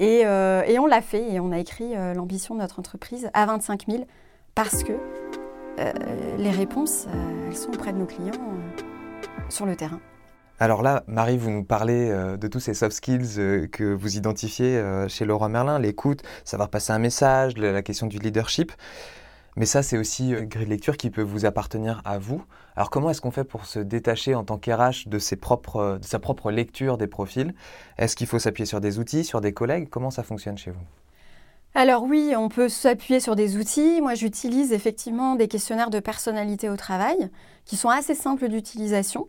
Et, 0.00 0.22
euh, 0.24 0.62
et 0.66 0.78
on 0.78 0.86
l'a 0.86 1.02
fait 1.02 1.32
et 1.32 1.40
on 1.40 1.50
a 1.52 1.58
écrit 1.58 1.96
euh, 1.96 2.14
l'ambition 2.14 2.54
de 2.54 2.60
notre 2.60 2.78
entreprise 2.78 3.30
à 3.34 3.46
25 3.46 3.86
000 3.88 4.04
parce 4.54 4.84
que 4.84 4.92
euh, 5.78 5.92
les 6.36 6.50
réponses, 6.50 7.06
elles 7.46 7.56
sont 7.56 7.70
auprès 7.70 7.92
de 7.92 7.98
nos 7.98 8.06
clients 8.06 8.32
sur 9.48 9.66
le 9.66 9.76
terrain. 9.76 10.00
Alors 10.60 10.82
là, 10.82 11.04
Marie, 11.06 11.38
vous 11.38 11.50
nous 11.50 11.64
parlez 11.64 12.10
de 12.10 12.48
tous 12.48 12.58
ces 12.58 12.74
soft 12.74 12.96
skills 12.96 13.68
que 13.70 13.94
vous 13.94 14.16
identifiez 14.16 14.82
chez 15.06 15.24
Laura 15.24 15.48
Merlin, 15.48 15.78
l'écoute, 15.78 16.22
savoir 16.44 16.68
passer 16.68 16.92
un 16.92 16.98
message, 16.98 17.56
la 17.56 17.82
question 17.82 18.08
du 18.08 18.18
leadership. 18.18 18.72
Mais 19.56 19.66
ça, 19.66 19.82
c'est 19.82 19.98
aussi 19.98 20.30
une 20.30 20.46
grille 20.46 20.66
de 20.66 20.70
lecture 20.70 20.96
qui 20.96 21.10
peut 21.10 21.22
vous 21.22 21.44
appartenir 21.46 22.00
à 22.04 22.18
vous. 22.18 22.44
Alors 22.76 22.90
comment 22.90 23.10
est-ce 23.10 23.20
qu'on 23.20 23.30
fait 23.30 23.44
pour 23.44 23.66
se 23.66 23.78
détacher 23.78 24.34
en 24.34 24.44
tant 24.44 24.56
qu'RH 24.56 25.08
de, 25.08 25.18
de 25.18 26.04
sa 26.04 26.18
propre 26.18 26.50
lecture 26.50 26.98
des 26.98 27.08
profils? 27.08 27.54
Est-ce 27.96 28.14
qu'il 28.14 28.26
faut 28.26 28.38
s'appuyer 28.38 28.66
sur 28.66 28.80
des 28.80 28.98
outils, 28.98 29.24
sur 29.24 29.40
des 29.40 29.52
collègues? 29.52 29.88
Comment 29.90 30.10
ça 30.10 30.22
fonctionne 30.22 30.58
chez 30.58 30.70
vous? 30.70 30.84
Alors 31.78 32.02
oui, 32.02 32.34
on 32.36 32.48
peut 32.48 32.68
s'appuyer 32.68 33.20
sur 33.20 33.36
des 33.36 33.56
outils. 33.56 34.00
Moi, 34.00 34.14
j'utilise 34.14 34.72
effectivement 34.72 35.36
des 35.36 35.46
questionnaires 35.46 35.90
de 35.90 36.00
personnalité 36.00 36.68
au 36.68 36.76
travail 36.76 37.30
qui 37.66 37.76
sont 37.76 37.88
assez 37.88 38.16
simples 38.16 38.48
d'utilisation. 38.48 39.28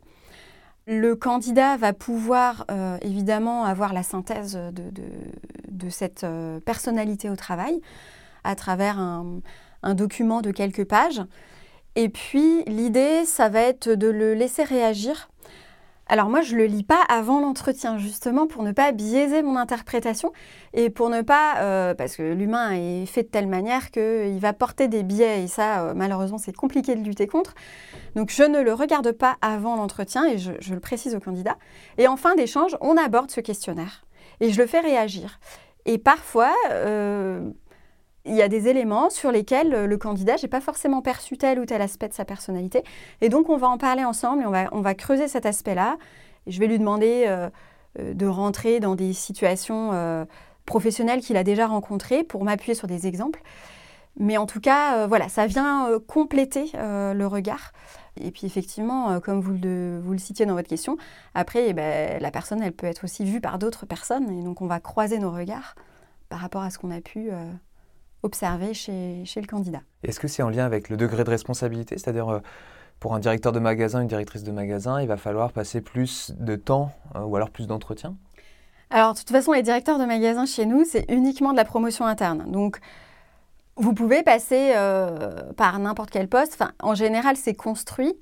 Le 0.87 1.15
candidat 1.15 1.77
va 1.77 1.93
pouvoir 1.93 2.65
euh, 2.71 2.97
évidemment 3.03 3.65
avoir 3.65 3.93
la 3.93 4.01
synthèse 4.01 4.57
de 4.73 5.89
cette 5.89 6.23
euh, 6.23 6.59
personnalité 6.59 7.29
au 7.29 7.35
travail 7.35 7.81
à 8.43 8.55
travers 8.55 8.97
un, 8.97 9.41
un 9.83 9.93
document 9.93 10.41
de 10.41 10.49
quelques 10.49 10.85
pages. 10.85 11.21
Et 11.95 12.09
puis 12.09 12.63
l'idée, 12.63 13.25
ça 13.25 13.49
va 13.49 13.61
être 13.61 13.89
de 13.89 14.07
le 14.07 14.33
laisser 14.33 14.63
réagir. 14.63 15.29
Alors 16.11 16.27
moi, 16.27 16.41
je 16.41 16.55
le 16.55 16.65
lis 16.65 16.83
pas 16.83 17.03
avant 17.07 17.39
l'entretien, 17.39 17.99
justement 17.99 18.47
pour 18.47 18.63
ne 18.63 18.71
pas 18.71 18.91
biaiser 18.91 19.43
mon 19.43 19.55
interprétation 19.55 20.33
et 20.73 20.89
pour 20.89 21.11
ne 21.11 21.21
pas, 21.21 21.57
euh, 21.59 21.93
parce 21.93 22.15
que 22.15 22.23
l'humain 22.23 22.71
est 22.71 23.05
fait 23.05 23.21
de 23.21 23.27
telle 23.27 23.45
manière 23.45 23.91
qu'il 23.91 24.39
va 24.39 24.53
porter 24.53 24.87
des 24.87 25.03
biais 25.03 25.43
et 25.43 25.47
ça, 25.47 25.83
euh, 25.83 25.93
malheureusement, 25.95 26.39
c'est 26.39 26.55
compliqué 26.55 26.95
de 26.95 27.03
lutter 27.03 27.27
contre. 27.27 27.53
Donc 28.15 28.31
je 28.31 28.41
ne 28.41 28.59
le 28.59 28.73
regarde 28.73 29.11
pas 29.11 29.37
avant 29.41 29.75
l'entretien 29.75 30.25
et 30.25 30.39
je, 30.39 30.73
le 30.73 30.79
précise 30.79 31.13
au 31.13 31.19
candidat. 31.19 31.57
Et 31.99 32.07
en 32.07 32.17
fin 32.17 32.33
d'échange, 32.33 32.75
on 32.81 32.97
aborde 32.97 33.29
ce 33.29 33.39
questionnaire 33.39 34.03
et 34.39 34.49
je 34.51 34.59
le 34.59 34.65
fais 34.65 34.79
réagir. 34.79 35.39
Et 35.85 35.99
parfois, 35.99 36.53
euh, 36.71 37.51
il 38.29 38.35
y 38.35 38.41
a 38.41 38.47
des 38.47 38.67
éléments 38.67 39.09
sur 39.09 39.31
lesquels 39.31 39.73
euh, 39.73 39.87
le 39.87 39.97
candidat, 39.97 40.37
j'ai 40.37 40.47
pas 40.47 40.61
forcément 40.61 41.01
perçu 41.01 41.37
tel 41.37 41.59
ou 41.59 41.65
tel 41.65 41.81
aspect 41.81 42.07
de 42.07 42.13
sa 42.13 42.25
personnalité. 42.25 42.83
Et 43.21 43.29
donc, 43.29 43.49
on 43.49 43.57
va 43.57 43.67
en 43.67 43.77
parler 43.77 44.03
ensemble 44.03 44.43
et 44.43 44.45
on 44.45 44.51
va, 44.51 44.69
on 44.71 44.81
va 44.81 44.93
creuser 44.93 45.27
cet 45.27 45.45
aspect-là. 45.45 45.97
Je 46.47 46.59
vais 46.59 46.67
lui 46.67 46.79
demander 46.79 47.25
euh, 47.27 47.49
euh, 47.99 48.13
de 48.13 48.25
rentrer 48.27 48.79
dans 48.79 48.95
des 48.95 49.13
situations 49.13 49.91
professionnelles 50.65 51.21
qu'il 51.21 51.37
a 51.37 51.43
déjà 51.43 51.65
rencontrées 51.65 52.23
pour 52.23 52.43
m'appuyer 52.43 52.75
sur 52.75 52.87
des 52.87 53.07
exemples. 53.07 53.41
Mais 54.17 54.37
en 54.37 54.45
tout 54.45 54.59
cas, 54.59 55.07
voilà, 55.07 55.29
ça 55.29 55.47
vient 55.47 55.87
compléter 56.07 56.71
le 56.73 57.25
regard. 57.25 57.71
Et 58.19 58.31
puis 58.31 58.45
effectivement, 58.45 59.19
comme 59.21 59.39
vous 59.39 59.53
le, 59.53 59.99
vous 60.03 60.11
le, 60.11 60.17
citiez 60.17 60.45
dans 60.45 60.55
votre 60.55 60.67
question, 60.67 60.97
après, 61.33 61.69
eh 61.69 61.73
ben, 61.73 62.21
la 62.21 62.31
personne, 62.31 62.61
elle 62.61 62.73
peut 62.73 62.87
être 62.87 63.05
aussi 63.05 63.23
vue 63.23 63.39
par 63.39 63.57
d'autres 63.57 63.85
personnes. 63.85 64.29
Et 64.29 64.43
donc, 64.43 64.61
on 64.61 64.67
va 64.67 64.79
croiser 64.79 65.19
nos 65.19 65.31
regards 65.31 65.75
par 66.27 66.39
rapport 66.39 66.61
à 66.61 66.69
ce 66.69 66.77
qu'on 66.77 66.91
a 66.91 67.01
pu 67.01 67.31
observé 68.23 68.73
chez, 68.73 69.23
chez 69.25 69.41
le 69.41 69.47
candidat. 69.47 69.81
Est-ce 70.03 70.19
que 70.19 70.27
c'est 70.27 70.43
en 70.43 70.49
lien 70.49 70.65
avec 70.65 70.89
le 70.89 70.97
degré 70.97 71.23
de 71.23 71.29
responsabilité? 71.29 71.97
C'est-à-dire, 71.97 72.29
euh, 72.29 72.39
pour 72.99 73.13
un 73.15 73.19
directeur 73.19 73.51
de 73.51 73.59
magasin, 73.59 74.01
une 74.01 74.07
directrice 74.07 74.43
de 74.43 74.51
magasin, 74.51 75.01
il 75.01 75.07
va 75.07 75.17
falloir 75.17 75.51
passer 75.51 75.81
plus 75.81 76.31
de 76.37 76.55
temps 76.55 76.91
euh, 77.15 77.21
ou 77.21 77.35
alors 77.35 77.49
plus 77.49 77.67
d'entretien 77.67 78.15
Alors, 78.89 79.13
de 79.13 79.19
toute 79.19 79.29
façon, 79.29 79.53
les 79.53 79.63
directeurs 79.63 79.99
de 79.99 80.05
magasins 80.05 80.45
chez 80.45 80.65
nous, 80.65 80.83
c'est 80.85 81.05
uniquement 81.09 81.51
de 81.51 81.57
la 81.57 81.65
promotion 81.65 82.05
interne. 82.05 82.51
Donc, 82.51 82.79
vous 83.75 83.93
pouvez 83.93 84.23
passer 84.23 84.73
euh, 84.75 85.53
par 85.53 85.79
n'importe 85.79 86.09
quel 86.09 86.27
poste. 86.27 86.53
Enfin, 86.53 86.71
en 86.81 86.95
général, 86.95 87.37
c'est 87.37 87.55
construit. 87.55 88.13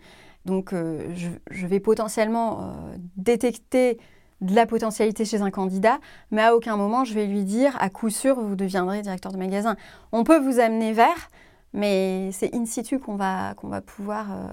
Donc, 0.45 0.73
je, 0.73 1.67
vais 1.67 1.81
potentiellement 1.81 2.73
détecter 3.17 3.99
de 4.41 4.55
la 4.55 4.65
potentialité 4.65 5.25
chez 5.25 5.41
un 5.41 5.51
candidat, 5.51 5.99
mais 6.31 6.41
à 6.41 6.55
aucun 6.55 6.77
moment 6.77 7.03
je 7.05 7.13
vais 7.13 7.25
lui 7.25 7.43
dire 7.43 7.75
à 7.79 7.89
coup 7.89 8.09
sûr 8.09 8.39
vous 8.39 8.55
deviendrez 8.55 9.01
directeur 9.01 9.31
de 9.31 9.37
magasin. 9.37 9.75
On 10.11 10.23
peut 10.23 10.39
vous 10.39 10.59
amener 10.59 10.93
vers, 10.93 11.29
mais 11.73 12.31
c'est 12.31 12.55
in 12.55 12.65
situ 12.65 12.99
qu'on 12.99 13.15
va, 13.15 13.55
va 13.63 13.81
pouvoir 13.81 14.31
euh, 14.31 14.47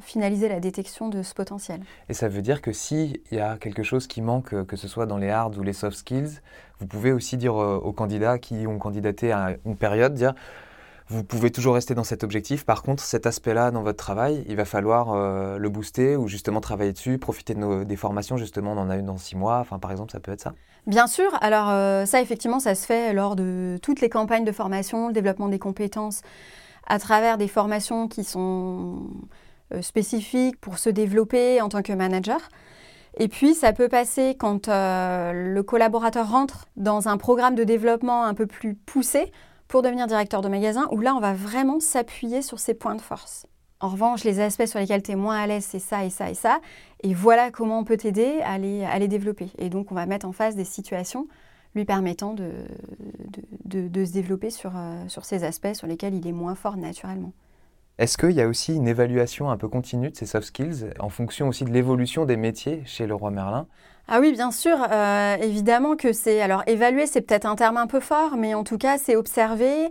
finaliser 0.00 0.48
la 0.48 0.60
détection 0.60 1.08
de 1.08 1.22
ce 1.22 1.34
potentiel. 1.34 1.80
Et 2.08 2.14
ça 2.14 2.28
veut 2.28 2.42
dire 2.42 2.62
que 2.62 2.72
s'il 2.72 3.20
y 3.30 3.38
a 3.38 3.56
quelque 3.58 3.82
chose 3.82 4.06
qui 4.06 4.22
manque, 4.22 4.54
euh, 4.54 4.64
que 4.64 4.76
ce 4.76 4.88
soit 4.88 5.06
dans 5.06 5.18
les 5.18 5.30
hard 5.30 5.56
ou 5.56 5.62
les 5.62 5.72
soft 5.72 5.96
skills, 5.96 6.40
vous 6.80 6.86
pouvez 6.86 7.12
aussi 7.12 7.36
dire 7.36 7.60
euh, 7.60 7.76
aux 7.76 7.92
candidats 7.92 8.38
qui 8.38 8.66
ont 8.66 8.78
candidaté 8.78 9.30
à 9.30 9.56
une 9.64 9.76
période, 9.76 10.14
dire 10.14 10.34
vous 11.08 11.22
pouvez 11.22 11.50
toujours 11.50 11.74
rester 11.74 11.94
dans 11.94 12.04
cet 12.04 12.24
objectif. 12.24 12.64
Par 12.64 12.82
contre, 12.82 13.02
cet 13.02 13.26
aspect-là 13.26 13.70
dans 13.70 13.82
votre 13.82 13.98
travail, 13.98 14.44
il 14.48 14.56
va 14.56 14.64
falloir 14.64 15.14
le 15.58 15.68
booster 15.68 16.16
ou 16.16 16.28
justement 16.28 16.60
travailler 16.60 16.92
dessus, 16.92 17.18
profiter 17.18 17.54
de 17.54 17.58
nos, 17.58 17.84
des 17.84 17.96
formations. 17.96 18.36
Justement, 18.36 18.72
on 18.72 18.78
en 18.78 18.90
a 18.90 18.96
une 18.96 19.06
dans 19.06 19.18
six 19.18 19.36
mois. 19.36 19.58
Enfin, 19.58 19.78
par 19.78 19.90
exemple, 19.90 20.12
ça 20.12 20.20
peut 20.20 20.32
être 20.32 20.40
ça. 20.40 20.54
Bien 20.86 21.06
sûr. 21.06 21.30
Alors 21.42 21.68
ça, 22.06 22.22
effectivement, 22.22 22.58
ça 22.58 22.74
se 22.74 22.86
fait 22.86 23.12
lors 23.12 23.36
de 23.36 23.78
toutes 23.82 24.00
les 24.00 24.08
campagnes 24.08 24.44
de 24.44 24.52
formation, 24.52 25.08
le 25.08 25.12
développement 25.12 25.48
des 25.48 25.58
compétences 25.58 26.22
à 26.86 26.98
travers 26.98 27.38
des 27.38 27.48
formations 27.48 28.08
qui 28.08 28.24
sont 28.24 29.02
euh, 29.72 29.82
spécifiques 29.82 30.60
pour 30.60 30.78
se 30.78 30.90
développer 30.90 31.60
en 31.60 31.68
tant 31.68 31.82
que 31.82 31.92
manager. 31.92 32.40
Et 33.16 33.28
puis, 33.28 33.54
ça 33.54 33.72
peut 33.72 33.88
passer 33.88 34.36
quand 34.38 34.68
euh, 34.68 35.32
le 35.32 35.62
collaborateur 35.62 36.28
rentre 36.28 36.66
dans 36.76 37.08
un 37.08 37.16
programme 37.16 37.54
de 37.54 37.64
développement 37.64 38.24
un 38.24 38.34
peu 38.34 38.46
plus 38.46 38.74
poussé 38.74 39.32
pour 39.74 39.82
devenir 39.82 40.06
directeur 40.06 40.40
de 40.40 40.48
magasin, 40.48 40.86
où 40.92 41.00
là, 41.00 41.16
on 41.16 41.18
va 41.18 41.34
vraiment 41.34 41.80
s'appuyer 41.80 42.42
sur 42.42 42.60
ses 42.60 42.74
points 42.74 42.94
de 42.94 43.00
force. 43.00 43.48
En 43.80 43.88
revanche, 43.88 44.22
les 44.22 44.38
aspects 44.38 44.66
sur 44.66 44.78
lesquels 44.78 45.02
tu 45.02 45.10
es 45.10 45.16
moins 45.16 45.36
à 45.36 45.48
l'aise, 45.48 45.66
c'est 45.68 45.80
ça 45.80 46.04
et 46.04 46.10
ça 46.10 46.30
et 46.30 46.34
ça. 46.34 46.60
Et 47.02 47.12
voilà 47.12 47.50
comment 47.50 47.80
on 47.80 47.82
peut 47.82 47.96
t'aider 47.96 48.40
à 48.44 48.56
les, 48.56 49.08
développer. 49.08 49.50
Et 49.58 49.70
donc, 49.70 49.90
on 49.90 49.96
va 49.96 50.06
mettre 50.06 50.28
en 50.28 50.32
face 50.32 50.54
des 50.54 50.64
situations 50.64 51.26
lui 51.74 51.84
permettant 51.84 52.34
de, 52.34 52.52
se 53.72 54.12
développer 54.12 54.50
euh, 54.64 55.08
sur 55.08 55.24
ces 55.24 55.42
aspects 55.42 55.74
sur 55.74 55.88
lesquels 55.88 56.14
il 56.14 56.24
est 56.24 56.32
moins 56.32 56.54
fort 56.54 56.76
naturellement. 56.76 57.32
Est-ce 57.98 58.18
qu'il 58.18 58.32
y 58.32 58.40
a 58.40 58.48
aussi 58.48 58.74
une 58.74 58.88
évaluation 58.88 59.50
un 59.50 59.56
peu 59.56 59.68
continue 59.68 60.10
de 60.10 60.16
ces 60.16 60.26
soft 60.26 60.48
skills 60.48 60.90
en 60.98 61.08
fonction 61.08 61.48
aussi 61.48 61.64
de 61.64 61.70
l'évolution 61.70 62.24
des 62.24 62.36
métiers 62.36 62.82
chez 62.86 63.06
le 63.06 63.14
roi 63.14 63.30
Merlin? 63.30 63.68
Ah 64.08 64.18
oui, 64.20 64.32
bien 64.32 64.50
sûr, 64.50 64.76
euh, 64.90 65.36
évidemment 65.36 65.96
que 65.96 66.12
c'est... 66.12 66.40
Alors 66.40 66.64
évaluer, 66.66 67.06
c'est 67.06 67.20
peut-être 67.20 67.46
un 67.46 67.54
terme 67.54 67.76
un 67.76 67.86
peu 67.86 68.00
fort, 68.00 68.36
mais 68.36 68.52
en 68.54 68.64
tout 68.64 68.78
cas, 68.78 68.98
c'est 68.98 69.14
observer. 69.14 69.90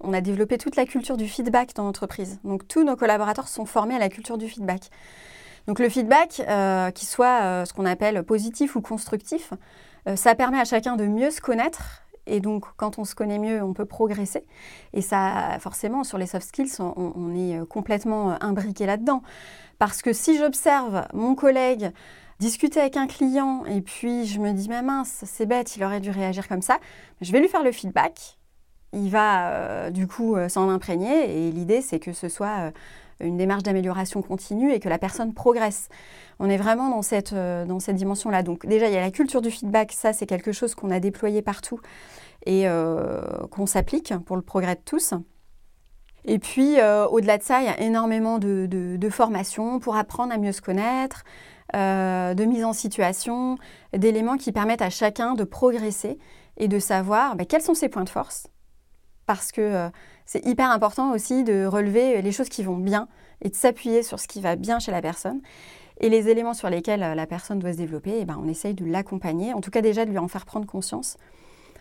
On 0.00 0.12
a 0.12 0.20
développé 0.20 0.58
toute 0.58 0.74
la 0.74 0.84
culture 0.84 1.16
du 1.16 1.28
feedback 1.28 1.74
dans 1.74 1.84
l'entreprise. 1.84 2.40
Donc 2.42 2.66
tous 2.66 2.82
nos 2.82 2.96
collaborateurs 2.96 3.48
sont 3.48 3.66
formés 3.66 3.94
à 3.94 3.98
la 4.00 4.08
culture 4.08 4.36
du 4.36 4.48
feedback. 4.48 4.90
Donc 5.66 5.78
le 5.78 5.88
feedback, 5.88 6.42
euh, 6.46 6.90
qu'il 6.90 7.08
soit 7.08 7.64
ce 7.64 7.72
qu'on 7.72 7.86
appelle 7.86 8.22
positif 8.24 8.76
ou 8.76 8.82
constructif, 8.82 9.54
euh, 10.08 10.16
ça 10.16 10.34
permet 10.34 10.60
à 10.60 10.64
chacun 10.64 10.96
de 10.96 11.06
mieux 11.06 11.30
se 11.30 11.40
connaître. 11.40 12.03
Et 12.26 12.40
donc, 12.40 12.64
quand 12.76 12.98
on 12.98 13.04
se 13.04 13.14
connaît 13.14 13.38
mieux, 13.38 13.62
on 13.62 13.74
peut 13.74 13.84
progresser. 13.84 14.44
Et 14.92 15.02
ça, 15.02 15.58
forcément, 15.60 16.04
sur 16.04 16.18
les 16.18 16.26
soft 16.26 16.48
skills, 16.48 16.80
on, 16.80 17.34
est 17.34 17.58
euh, 17.58 17.64
complètement 17.64 18.32
euh, 18.32 18.36
imbriqué 18.40 18.86
là-dedans. 18.86 19.22
Parce 19.78 20.02
que 20.02 20.12
si 20.12 20.38
j'observe 20.38 21.06
mon 21.12 21.34
collègue 21.34 21.92
discuter 22.40 22.80
avec 22.80 22.96
un 22.96 23.06
client 23.06 23.64
et 23.66 23.80
puis 23.80 24.26
je 24.26 24.40
me 24.40 24.52
dis, 24.52 24.68
ma 24.68 24.82
mince, 24.82 25.24
c'est 25.26 25.46
bête, 25.46 25.76
il 25.76 25.84
aurait 25.84 26.00
dû 26.00 26.10
réagir 26.10 26.48
comme 26.48 26.62
ça, 26.62 26.78
je 27.20 27.30
vais 27.32 27.40
lui 27.40 27.48
faire 27.48 27.62
le 27.62 27.72
feedback. 27.72 28.38
Il 28.92 29.10
va 29.10 29.90
du 29.90 30.06
coup 30.06 30.36
s'en 30.48 30.68
imprégner 30.68 31.48
et 31.48 31.50
l'idée, 31.50 31.80
c'est 31.80 31.98
que 31.98 32.12
ce 32.12 32.28
soit 32.28 32.72
une 33.20 33.36
démarche 33.36 33.62
d'amélioration 33.62 34.22
continue 34.22 34.72
et 34.72 34.80
que 34.80 34.88
la 34.88 34.98
personne 34.98 35.34
progresse. 35.34 35.88
On 36.38 36.50
est 36.50 36.56
vraiment 36.56 36.90
dans 36.90 37.02
cette, 37.02 37.32
euh, 37.32 37.78
cette 37.78 37.96
dimension-là. 37.96 38.42
Donc 38.42 38.66
déjà, 38.66 38.88
il 38.88 38.94
y 38.94 38.96
a 38.96 39.00
la 39.00 39.10
culture 39.10 39.42
du 39.42 39.50
feedback, 39.50 39.92
ça 39.92 40.12
c'est 40.12 40.26
quelque 40.26 40.52
chose 40.52 40.74
qu'on 40.74 40.90
a 40.90 41.00
déployé 41.00 41.42
partout 41.42 41.80
et 42.46 42.68
euh, 42.68 43.22
qu'on 43.50 43.66
s'applique 43.66 44.14
pour 44.26 44.36
le 44.36 44.42
progrès 44.42 44.74
de 44.74 44.80
tous. 44.84 45.14
Et 46.26 46.38
puis, 46.38 46.80
euh, 46.80 47.06
au-delà 47.06 47.36
de 47.38 47.42
ça, 47.42 47.60
il 47.60 47.66
y 47.66 47.68
a 47.68 47.80
énormément 47.80 48.38
de, 48.38 48.66
de, 48.66 49.10
formations 49.10 49.78
pour 49.78 49.96
apprendre 49.96 50.32
à 50.32 50.38
mieux 50.38 50.52
se 50.52 50.62
connaître, 50.62 51.22
de 51.74 52.44
mise 52.44 52.64
en 52.64 52.72
situation, 52.72 53.58
d'éléments 53.92 54.36
qui 54.36 54.50
permettent 54.50 54.82
à 54.82 54.90
chacun 54.90 55.34
de 55.34 55.44
progresser 55.44 56.18
et 56.56 56.68
de 56.68 56.78
savoir 56.78 57.36
bah, 57.36 57.44
quels 57.44 57.60
sont 57.60 57.74
ses 57.74 57.88
points 57.88 58.04
de 58.04 58.08
force. 58.08 58.46
Parce 59.26 59.52
que 59.52 59.90
c'est 60.26 60.44
hyper 60.44 60.70
important 60.70 61.12
aussi 61.12 61.44
de 61.44 61.64
relever 61.64 62.20
les 62.20 62.32
choses 62.32 62.48
qui 62.48 62.62
vont 62.62 62.76
bien 62.76 63.08
et 63.40 63.48
de 63.48 63.54
s'appuyer 63.54 64.02
sur 64.02 64.20
ce 64.20 64.28
qui 64.28 64.40
va 64.40 64.56
bien 64.56 64.78
chez 64.78 64.92
la 64.92 65.00
personne. 65.00 65.40
Et 66.00 66.08
les 66.08 66.28
éléments 66.28 66.54
sur 66.54 66.70
lesquels 66.70 67.02
euh, 67.02 67.14
la 67.14 67.26
personne 67.26 67.58
doit 67.58 67.72
se 67.72 67.78
développer, 67.78 68.18
eh 68.20 68.24
ben, 68.24 68.38
on 68.42 68.48
essaye 68.48 68.74
de 68.74 68.84
l'accompagner, 68.84 69.52
en 69.52 69.60
tout 69.60 69.70
cas 69.70 69.80
déjà 69.80 70.04
de 70.04 70.10
lui 70.10 70.18
en 70.18 70.28
faire 70.28 70.44
prendre 70.44 70.66
conscience 70.66 71.16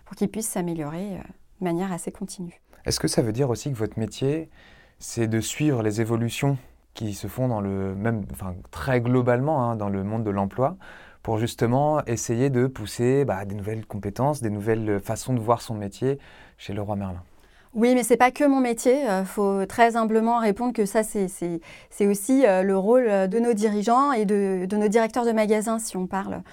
pour 0.06 0.16
qu'il 0.16 0.30
puisse 0.30 0.48
s'améliorer 0.48 1.14
euh, 1.14 1.22
de 1.60 1.64
manière 1.64 1.92
assez 1.92 2.12
continue. 2.12 2.62
Est-ce 2.86 3.00
que 3.00 3.08
ça 3.08 3.22
veut 3.22 3.32
dire 3.32 3.50
aussi 3.50 3.72
que 3.72 3.78
votre 3.78 3.98
métier, 3.98 4.50
c'est 5.00 5.28
de 5.28 5.40
suivre 5.40 5.82
les 5.82 6.02
évolutions 6.02 6.58
qui 6.94 7.14
se 7.16 7.28
font 7.28 7.48
dans 7.48 7.62
le 7.62 7.96
même, 7.96 8.26
enfin, 8.32 8.56
très 8.70 9.02
globalement 9.02 9.64
hein, 9.64 9.76
dans 9.76 9.90
le 9.90 10.04
monde 10.04 10.24
de 10.24 10.30
l'emploi 10.30 10.78
pour 11.24 11.40
justement 11.40 12.06
essayer 12.06 12.52
de 12.52 12.68
pousser 12.68 13.26
bah, 13.26 13.46
des 13.46 13.56
nouvelles 13.56 13.86
compétences, 13.86 14.42
des 14.42 14.52
nouvelles 14.52 15.00
façons 15.00 15.34
de 15.34 15.40
voir 15.40 15.62
son 15.62 15.74
métier 15.74 16.20
chez 16.58 16.74
le 16.74 16.82
roi 16.82 16.96
Merlin? 16.98 17.24
Oui, 17.76 17.96
mais 17.96 18.04
ce 18.04 18.12
n'est 18.12 18.18
pas 18.18 18.32
que 18.32 18.44
mon 18.44 18.60
métier. 18.60 19.02
Il 19.02 19.08
euh, 19.08 19.26
faut 19.26 19.66
très 19.66 19.96
humblement 19.96 20.40
répondre 20.40 20.74
que 20.74 20.86
ça, 20.86 21.02
c'est 21.04 22.08
aussi 22.08 22.46
euh, 22.46 22.62
le 22.62 22.78
rôle 22.78 23.28
de 23.28 23.40
nos 23.40 23.54
dirigeants 23.54 24.12
et 24.12 24.26
de, 24.26 24.68
nos 24.72 24.88
directeurs 24.88 25.26
de 25.26 25.32
magasins, 25.32 25.80
si 25.80 25.98
on 25.98 26.06
parle 26.06 26.44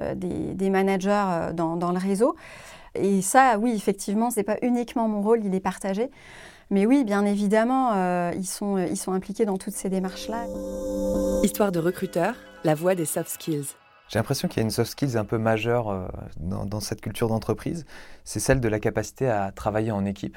euh, 0.00 0.14
des, 0.16 0.70
managers 0.70 1.52
dans, 1.54 1.92
le 1.92 1.98
réseau. 1.98 2.34
Et 2.96 3.22
ça, 3.22 3.56
oui, 3.58 3.72
effectivement, 3.76 4.30
ce 4.30 4.40
n'est 4.40 4.44
pas 4.44 4.56
uniquement 4.62 5.06
mon 5.06 5.22
rôle, 5.22 5.44
il 5.44 5.54
est 5.54 5.60
partagé. 5.60 6.10
Mais 6.70 6.86
oui, 6.86 7.04
bien 7.04 7.24
évidemment, 7.24 7.92
ils, 8.32 8.46
sont, 8.46 8.78
ils 8.78 8.96
sont 8.96 9.12
impliqués 9.12 9.44
dans 9.44 9.58
toutes 9.58 9.74
ces 9.74 9.90
démarches-là. 9.90 10.46
Histoire 11.42 11.70
de 11.70 11.78
recruteur, 11.78 12.34
la 12.64 12.74
voie 12.74 12.94
des 12.94 13.04
soft 13.04 13.28
skills. 13.28 13.66
J'ai 14.08 14.18
l'impression 14.18 14.48
qu'il 14.48 14.58
y 14.58 14.60
a 14.60 14.64
une 14.64 14.70
soft 14.70 14.90
skills 14.90 15.16
un 15.16 15.24
peu 15.24 15.38
majeure 15.38 16.10
dans, 16.38 16.64
dans 16.64 16.80
cette 16.80 17.00
culture 17.00 17.28
d'entreprise, 17.28 17.84
c'est 18.24 18.40
celle 18.40 18.60
de 18.60 18.68
la 18.68 18.80
capacité 18.80 19.28
à 19.28 19.52
travailler 19.52 19.92
en 19.92 20.04
équipe. 20.04 20.36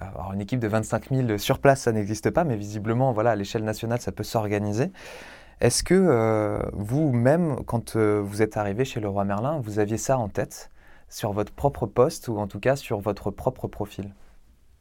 Alors 0.00 0.32
une 0.32 0.40
équipe 0.40 0.60
de 0.60 0.68
25 0.68 1.10
000 1.10 1.38
sur 1.38 1.58
place, 1.58 1.82
ça 1.82 1.92
n'existe 1.92 2.30
pas, 2.30 2.44
mais 2.44 2.56
visiblement, 2.56 3.12
voilà, 3.12 3.30
à 3.30 3.36
l'échelle 3.36 3.64
nationale, 3.64 4.00
ça 4.00 4.12
peut 4.12 4.24
s'organiser. 4.24 4.90
Est-ce 5.60 5.82
que 5.82 5.94
euh, 5.94 6.58
vous-même, 6.74 7.56
quand 7.66 7.96
euh, 7.96 8.20
vous 8.22 8.42
êtes 8.42 8.58
arrivé 8.58 8.84
chez 8.84 9.00
le 9.00 9.08
roi 9.08 9.24
Merlin, 9.24 9.58
vous 9.62 9.78
aviez 9.78 9.96
ça 9.96 10.18
en 10.18 10.28
tête 10.28 10.70
sur 11.08 11.32
votre 11.32 11.52
propre 11.52 11.86
poste 11.86 12.28
ou 12.28 12.38
en 12.38 12.46
tout 12.46 12.60
cas 12.60 12.76
sur 12.76 13.00
votre 13.00 13.30
propre 13.30 13.66
profil? 13.66 14.12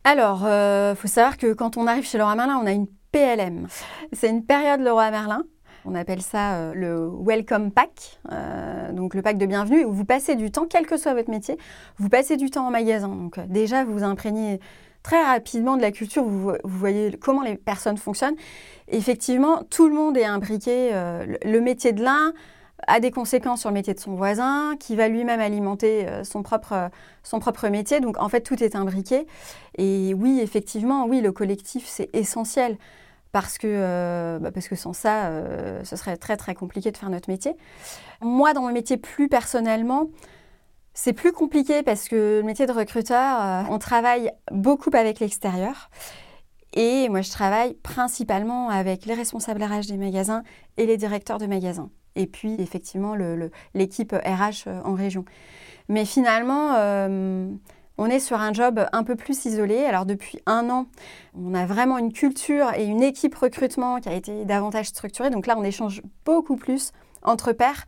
Alors, 0.03 0.41
il 0.41 0.48
euh, 0.48 0.95
faut 0.95 1.07
savoir 1.07 1.38
que 1.38 1.53
quand 1.53 1.77
on 1.77 1.88
arrive 1.88 2.05
chez 2.05 2.17
le 2.17 2.25
roi 2.25 2.36
Merlin, 2.36 2.60
on 2.62 2.65
a 2.65 2.74
une 2.74 2.88
PLM. 3.13 3.67
C'est 4.12 4.29
une 4.29 4.43
période 4.43 4.81
le 4.81 4.91
roi 4.91 5.12
Merlin. 5.12 5.43
On 5.86 5.95
appelle 5.95 6.22
ça 6.22 6.74
le 6.74 7.07
Welcome 7.24 7.69
Pack, 7.72 8.19
donc 8.93 9.13
le 9.13 9.22
pack 9.22 9.38
de 9.38 9.45
bienvenue, 9.45 9.86
où 9.86 9.93
vous 9.93 10.03
passez 10.03 10.36
du 10.36 10.50
temps, 10.50 10.65
quel 10.67 10.88
que 10.88 10.98
soit 10.98 11.13
votre 11.13 11.29
métier, 11.29 11.60
vous 11.98 12.10
passez 12.10 12.38
du 12.38 12.50
temps 12.50 12.65
en 12.65 12.72
magasin. 12.72 13.10
Donc 13.10 13.39
déjà, 13.48 13.86
vous 13.86 13.93
vous 13.93 14.03
imprégnez 14.03 14.60
très 15.05 15.24
rapidement 15.24 15.77
de 15.77 15.83
la 15.83 15.91
culture, 15.91 16.24
vous, 16.24 16.53
voyez 16.63 17.15
comment 17.21 17.43
les 17.43 17.57
personnes 17.57 17.97
fonctionnent. 17.97 18.35
effectivement, 18.88 19.62
tout 19.69 19.88
le 19.88 19.93
monde 19.93 20.17
est 20.17 20.25
imbriqué. 20.25 20.89
Euh, 20.93 21.38
le 21.45 21.62
métier 21.62 21.93
de 21.93 22.03
l'un 22.03 22.33
a 22.88 23.00
des 23.00 23.12
conséquences 23.12 23.59
sur 23.59 23.69
le 23.69 23.75
métier 23.75 23.93
de 23.93 24.00
son 24.00 24.15
voisin, 24.15 24.75
qui 24.79 24.95
va 24.95 25.07
lui-même 25.07 25.39
alimenter 25.39 26.07
euh, 26.07 26.24
son, 26.24 26.41
propre, 26.41 26.89
son 27.21 27.38
propre 27.38 27.67
métier. 27.69 28.00
Donc 28.00 28.19
en 28.19 28.29
fait, 28.29 28.41
tout 28.41 28.63
est 28.63 28.75
imbriqué. 28.75 29.27
Et 29.77 30.15
oui, 30.15 30.39
effectivement, 30.41 31.05
oui, 31.05 31.21
le 31.21 31.31
collectif, 31.31 31.85
c'est 31.85 32.09
essentiel. 32.13 32.75
Parce 33.31 33.59
que, 33.59 33.67
euh, 33.67 34.39
bah, 34.39 34.50
parce 34.51 34.67
que 34.67 34.75
sans 34.75 34.93
ça, 34.93 35.29
ce 35.83 35.95
serait 35.97 36.17
très 36.17 36.35
très 36.35 36.55
compliqué 36.55 36.91
de 36.91 36.97
faire 36.97 37.12
notre 37.12 37.29
métier. 37.29 37.53
Moi, 38.21 38.53
dans 38.53 38.62
mon 38.62 38.71
métier 38.71 38.97
plus 38.97 39.29
personnellement, 39.29 40.09
c'est 40.95 41.13
plus 41.13 41.33
compliqué 41.33 41.83
parce 41.83 42.07
que 42.07 42.39
le 42.39 42.43
métier 42.43 42.65
de 42.65 42.71
recruteur, 42.71 43.41
euh, 43.41 43.63
on 43.69 43.77
travaille 43.79 44.31
beaucoup 44.49 44.89
avec 44.93 45.19
l'extérieur. 45.19 45.89
Et 46.73 47.09
moi, 47.09 47.21
je 47.21 47.29
travaille 47.29 47.73
principalement 47.75 48.69
avec 48.69 49.05
les 49.05 49.13
responsables 49.13 49.61
RH 49.61 49.87
des 49.87 49.97
magasins 49.97 50.43
et 50.77 50.85
les 50.85 50.97
directeurs 50.97 51.37
de 51.37 51.47
magasins. 51.47 51.89
Et 52.15 52.27
puis, 52.27 52.55
effectivement, 52.59 53.13
l'équipe 53.73 54.13
RH 54.13 54.67
euh, 54.67 54.81
en 54.85 54.93
région. 54.93 55.25
Mais 55.89 56.05
finalement, 56.05 56.75
euh, 56.75 57.49
on 57.97 58.05
est 58.07 58.19
sur 58.19 58.39
un 58.39 58.53
job 58.53 58.87
un 58.93 59.03
peu 59.03 59.17
plus 59.17 59.43
isolé. 59.45 59.83
Alors, 59.83 60.05
depuis 60.05 60.39
un 60.45 60.69
an, 60.69 60.87
on 61.37 61.53
a 61.55 61.65
vraiment 61.65 61.97
une 61.97 62.13
culture 62.13 62.73
et 62.73 62.85
une 62.85 63.03
équipe 63.03 63.35
recrutement 63.35 63.99
qui 63.99 64.07
a 64.07 64.13
été 64.13 64.45
davantage 64.45 64.85
structurée. 64.87 65.29
Donc 65.29 65.45
là, 65.45 65.55
on 65.57 65.63
échange 65.65 66.01
beaucoup 66.23 66.55
plus 66.55 66.93
entre 67.21 67.51
pairs 67.51 67.85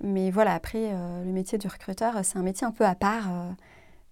Mais 0.00 0.30
voilà, 0.30 0.52
après, 0.52 0.92
le 1.24 1.32
métier 1.32 1.56
du 1.56 1.68
recruteur, 1.68 2.14
c'est 2.22 2.38
un 2.38 2.42
métier 2.42 2.66
un 2.66 2.72
peu 2.72 2.84
à 2.84 2.94
part 2.94 3.28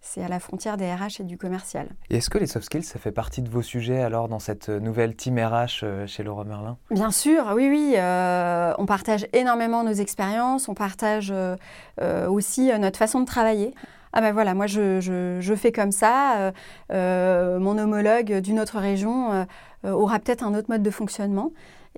c'est 0.02 0.22
à 0.22 0.28
la 0.28 0.40
frontière 0.40 0.76
des 0.76 0.92
RH 0.92 1.20
et 1.20 1.24
du 1.24 1.38
commercial. 1.38 1.86
Et 2.10 2.16
est-ce 2.16 2.28
que 2.28 2.36
les 2.36 2.48
soft 2.48 2.66
skills, 2.66 2.82
ça 2.82 2.98
fait 2.98 3.12
partie 3.12 3.40
de 3.40 3.48
vos 3.48 3.62
sujets 3.62 4.02
alors 4.02 4.28
dans 4.28 4.40
cette 4.40 4.68
nouvelle 4.68 5.14
team 5.14 5.38
RH 5.38 5.84
euh, 5.84 6.06
chez 6.08 6.24
Laura 6.24 6.44
Merlin? 6.44 6.76
Bien 6.90 7.12
sûr, 7.12 7.52
oui, 7.54 7.68
oui. 7.70 7.94
Euh, 7.96 8.74
on 8.78 8.84
partage 8.84 9.26
énormément 9.32 9.84
nos 9.84 9.92
expériences, 9.92 10.68
on 10.68 10.74
partage 10.74 11.32
euh, 11.32 12.26
aussi 12.28 12.70
notre 12.78 12.98
façon 12.98 13.20
de 13.20 13.26
travailler. 13.26 13.74
Ah 14.12 14.20
ben 14.20 14.32
voilà, 14.32 14.52
moi 14.52 14.66
je, 14.66 15.00
je, 15.00 15.54
fais 15.54 15.72
comme 15.72 15.92
ça, 15.92 16.52
mon 16.90 17.78
homologue 17.78 18.40
d'une 18.40 18.60
autre 18.60 18.78
région 18.78 19.46
aura 19.84 20.18
peut-être 20.18 20.44
un 20.44 20.52
autre 20.52 20.68
mode 20.68 20.82
de 20.82 20.90
fonctionnement. 20.90 21.50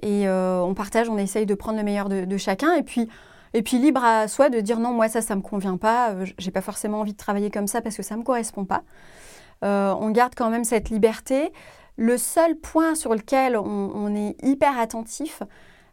Et 0.02 0.28
on 0.28 0.74
partage, 0.74 1.08
on 1.08 1.18
essaye 1.18 1.44
de 1.44 1.54
prendre 1.54 1.76
le 1.76 1.82
meilleur 1.82 2.08
de, 2.08 2.24
de 2.24 2.36
chacun. 2.36 2.72
Et 2.74 2.84
puis, 2.84 3.08
et 3.54 3.62
puis 3.62 3.78
libre 3.78 4.04
à 4.04 4.26
soi 4.26 4.50
de 4.50 4.60
dire 4.60 4.80
non, 4.80 4.92
moi 4.92 5.08
ça, 5.08 5.22
ça 5.22 5.36
me 5.36 5.40
convient 5.40 5.76
pas, 5.76 6.10
euh, 6.10 6.26
j'ai 6.38 6.50
pas 6.50 6.60
forcément 6.60 7.00
envie 7.00 7.12
de 7.12 7.16
travailler 7.16 7.50
comme 7.50 7.68
ça 7.68 7.80
parce 7.80 7.96
que 7.96 8.02
ça 8.02 8.16
me 8.16 8.24
correspond 8.24 8.64
pas. 8.64 8.82
Euh, 9.64 9.94
on 9.98 10.10
garde 10.10 10.34
quand 10.36 10.50
même 10.50 10.64
cette 10.64 10.90
liberté. 10.90 11.52
Le 11.96 12.18
seul 12.18 12.56
point 12.56 12.96
sur 12.96 13.14
lequel 13.14 13.56
on, 13.56 14.14
est 14.16 14.36
hyper 14.44 14.76
attentif, 14.76 15.44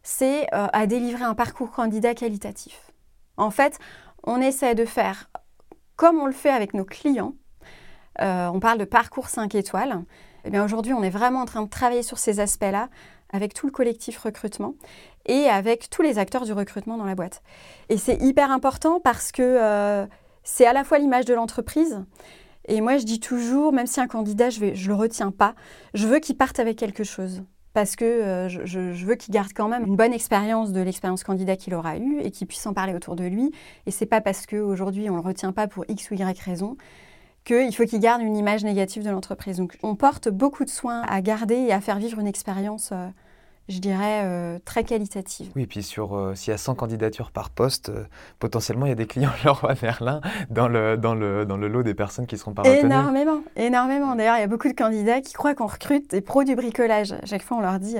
c'est 0.01 0.51
euh, 0.56 0.65
à 0.74 0.88
délivrer 0.88 1.24
un 1.24 1.36
parcours 1.36 1.70
candidat 1.70 2.15
qualitatif. 2.15 2.91
En 3.38 3.51
fait, 3.51 3.77
on 4.24 4.41
essaie 4.41 4.74
de 4.74 4.86
faire 4.86 5.30
comme 5.96 6.18
on 6.18 6.25
le 6.25 6.32
fait 6.32 6.50
avec 6.50 6.74
nos 6.74 6.84
clients. 6.84 7.36
on 8.20 8.60
parle 8.60 8.80
de 8.80 8.86
parcours 8.86 9.30
5 9.30 9.53
étoiles. 9.53 10.03
Eh 10.44 10.50
bien 10.50 10.65
aujourd'hui, 10.65 10.94
on 10.94 11.03
est 11.03 11.12
vraiment 11.12 11.41
en 11.41 11.46
train 11.46 11.62
de 11.62 11.70
travailler 11.70 12.01
sur 12.01 12.18
ces 12.18 12.39
aspects-là 12.39 12.89
avec 13.32 13.53
tout 13.53 13.68
le 13.68 13.72
collectif 13.72 14.18
recrutement 14.18 14.74
et 15.25 15.46
avec 15.46 15.90
tous 15.90 16.01
les 16.01 16.18
acteurs 16.18 16.46
du 16.46 16.54
recrutement 16.54 16.98
dans 16.98 17.06
la 17.06 17.16
boîte. 17.16 17.42
Et 17.90 17.98
c'est 17.98 18.22
hyper 18.22 18.51
important 18.51 19.00
parce 19.00 19.32
que 19.32 19.42
euh, 19.42 20.06
c'est 20.44 20.66
à 20.66 20.74
la 20.74 20.84
fois 20.84 21.00
l'image 21.00 21.25
de 21.25 21.34
l'entreprise. 21.34 22.04
Et 22.68 22.82
moi, 22.82 22.98
je 22.98 23.06
dis 23.06 23.20
toujours, 23.20 23.74
même 23.74 23.88
si 23.88 24.00
un 24.00 24.08
candidat, 24.08 24.50
je 24.50 24.66
ne 24.66 24.88
le 24.88 24.96
retiens 24.96 25.32
pas, 25.32 25.56
je 25.94 26.08
veux 26.08 26.20
qu'il 26.20 26.38
parte 26.38 26.60
avec 26.60 26.78
quelque 26.78 27.04
chose. 27.04 27.44
Parce 27.74 27.96
que 27.96 28.04
euh, 28.04 28.50
je, 28.50 28.66
je, 28.66 29.06
veux 29.06 29.16
qu'il 29.16 29.34
garde 29.34 29.54
quand 29.56 29.70
même 29.70 29.86
une 29.86 29.96
bonne 29.96 30.12
expérience 30.12 30.74
de 30.74 30.82
l'expérience 30.82 31.24
candidat 31.24 31.56
qu'il 31.56 31.74
aura 31.74 31.98
eue 31.98 32.20
et 32.22 32.30
qu'il 32.30 32.46
puisse 32.46 32.66
en 32.68 32.74
parler 32.74 32.94
autour 32.94 33.16
de 33.16 33.24
lui. 33.24 33.51
Et 33.86 33.92
c'est 33.92 34.06
pas 34.06 34.20
parce 34.20 34.46
qu'aujourd'hui 34.46 35.10
on 35.10 35.13
ne 35.13 35.22
le 35.22 35.25
retient 35.25 35.54
pas 35.54 35.68
pour 35.68 35.86
X 35.88 36.12
ou 36.12 36.16
Y 36.16 36.40
raison 36.42 36.75
qu'il 37.46 37.74
faut 37.75 37.86
qu'il 37.86 38.00
garde 38.00 38.22
une 38.22 38.36
image 38.36 38.63
négative 38.63 39.04
de 39.04 39.10
l'entreprise. 39.10 39.58
Donc 39.58 39.78
on 39.84 39.96
porte 39.96 40.30
beaucoup 40.30 40.66
de 40.66 40.70
soins 40.70 41.01
à 41.04 41.22
garder 41.22 41.56
et 41.56 41.74
à 41.74 41.82
faire 41.82 41.98
vivre 41.98 42.20
une 42.20 42.28
expérience, 42.28 42.92
euh, 42.92 43.08
je 43.70 43.80
dirais, 43.80 44.24
euh, 44.25 44.60
très 44.65 44.84
qualitative. 44.84 45.51
Oui, 45.56 45.63
et 45.63 45.68
puis 45.68 45.84
sur 45.84 46.15
euh, 46.15 46.36
s'il 46.36 46.51
y 46.51 46.53
a 46.53 46.58
100 46.58 46.75
candidatures 46.75 47.32
par 47.32 47.50
poste, 47.50 47.91
potentiellement 48.39 48.86
il 48.86 48.89
y 48.89 48.94
a 48.94 48.96
des 48.96 49.08
clients 49.08 49.32
Leroy 49.46 49.75
Merlin 49.82 50.22
dans 50.50 50.68
le, 50.68 50.98
dans, 50.98 51.15
le, 51.15 51.46
dans 51.46 51.58
le 51.58 51.68
lot 51.68 51.84
des 51.84 51.94
personnes 51.94 52.27
qui 52.27 52.38
seront 52.38 52.53
pas 52.53 52.63
retenues. 52.63 52.86
Énormément, 52.86 53.41
énormément. 53.56 54.15
D'ailleurs, 54.15 54.38
il 54.38 54.41
y 54.41 54.44
a 54.44 54.48
beaucoup 54.48 54.68
de 54.68 54.74
candidats 54.74 55.22
qui 55.22 55.34
croient 55.34 55.56
qu'on 55.56 55.68
recrute 55.68 56.10
des 56.12 56.22
pros 56.22 56.44
du 56.44 56.56
bricolage. 56.56 57.13
À 57.13 57.25
chaque 57.25 57.44
fois, 57.44 57.58
on 57.58 57.62
leur 57.62 57.80
dit 57.80 57.98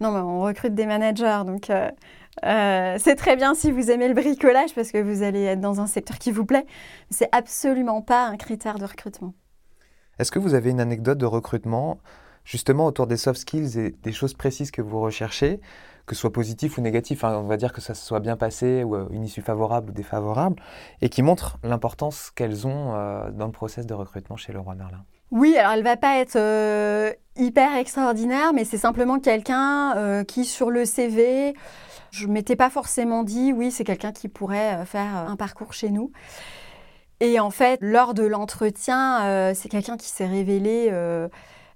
non, 0.00 0.12
mais 0.12 0.20
on 0.20 0.40
recrute 0.42 0.74
des 0.74 0.86
managers. 0.86 1.42
Donc 1.46 1.70
euh, 2.44 2.96
c'est 2.98 3.16
très 3.16 3.36
bien 3.36 3.54
si 3.54 3.70
vous 3.70 3.90
aimez 3.90 4.08
le 4.08 4.14
bricolage 4.14 4.74
parce 4.74 4.92
que 4.92 4.98
vous 4.98 5.22
allez 5.22 5.42
être 5.44 5.60
dans 5.60 5.80
un 5.80 5.86
secteur 5.86 6.18
qui 6.18 6.30
vous 6.30 6.44
plaît. 6.44 6.66
C'est 7.10 7.28
absolument 7.32 8.02
pas 8.02 8.26
un 8.26 8.36
critère 8.36 8.78
de 8.78 8.84
recrutement. 8.84 9.34
Est-ce 10.18 10.30
que 10.30 10.38
vous 10.38 10.54
avez 10.54 10.70
une 10.70 10.80
anecdote 10.80 11.18
de 11.18 11.26
recrutement 11.26 11.98
justement 12.48 12.86
autour 12.86 13.06
des 13.06 13.16
soft 13.16 13.40
skills 13.40 13.78
et 13.78 13.94
des 14.02 14.12
choses 14.12 14.34
précises 14.34 14.70
que 14.70 14.82
vous 14.82 15.00
recherchez, 15.00 15.60
que 16.06 16.14
ce 16.14 16.22
soit 16.22 16.32
positif 16.32 16.78
ou 16.78 16.80
négatif, 16.80 17.24
on 17.24 17.42
va 17.42 17.56
dire 17.56 17.72
que 17.72 17.80
ça 17.80 17.94
se 17.94 18.04
soit 18.04 18.20
bien 18.20 18.36
passé 18.36 18.82
ou 18.84 18.96
euh, 18.96 19.06
une 19.10 19.24
issue 19.24 19.42
favorable 19.42 19.90
ou 19.90 19.92
défavorable, 19.92 20.62
et 21.02 21.08
qui 21.08 21.22
montre 21.22 21.58
l'importance 21.62 22.30
qu'elles 22.34 22.66
ont 22.66 22.94
euh, 22.94 23.30
dans 23.30 23.46
le 23.46 23.52
process 23.52 23.86
de 23.86 23.94
recrutement 23.94 24.36
chez 24.36 24.52
Leroy 24.52 24.74
Merlin 24.74 25.04
oui, 25.30 25.58
alors 25.58 25.72
elle 25.72 25.82
va 25.82 25.98
pas 25.98 26.20
être 26.20 26.38
hyper 27.36 27.76
extraordinaire, 27.76 28.54
mais 28.54 28.64
c'est 28.64 28.78
simplement 28.78 29.20
quelqu'un 29.20 30.24
qui 30.26 30.46
sur 30.46 30.70
le 30.70 30.86
CV 30.86 31.54
je 32.10 32.26
m'étais 32.26 32.56
pas 32.56 32.70
forcément 32.70 33.22
dit, 33.22 33.52
oui, 33.52 33.70
c'est 33.70 33.84
quelqu'un 33.84 34.12
qui 34.12 34.28
pourrait 34.28 34.74
euh, 34.74 34.84
faire 34.84 35.16
euh, 35.16 35.28
un 35.28 35.36
parcours 35.36 35.72
chez 35.72 35.90
nous. 35.90 36.12
Et 37.20 37.40
en 37.40 37.50
fait, 37.50 37.78
lors 37.82 38.14
de 38.14 38.24
l'entretien, 38.24 39.24
euh, 39.24 39.52
c'est 39.54 39.68
quelqu'un 39.68 39.96
qui 39.96 40.08
s'est 40.08 40.26
révélé 40.26 40.90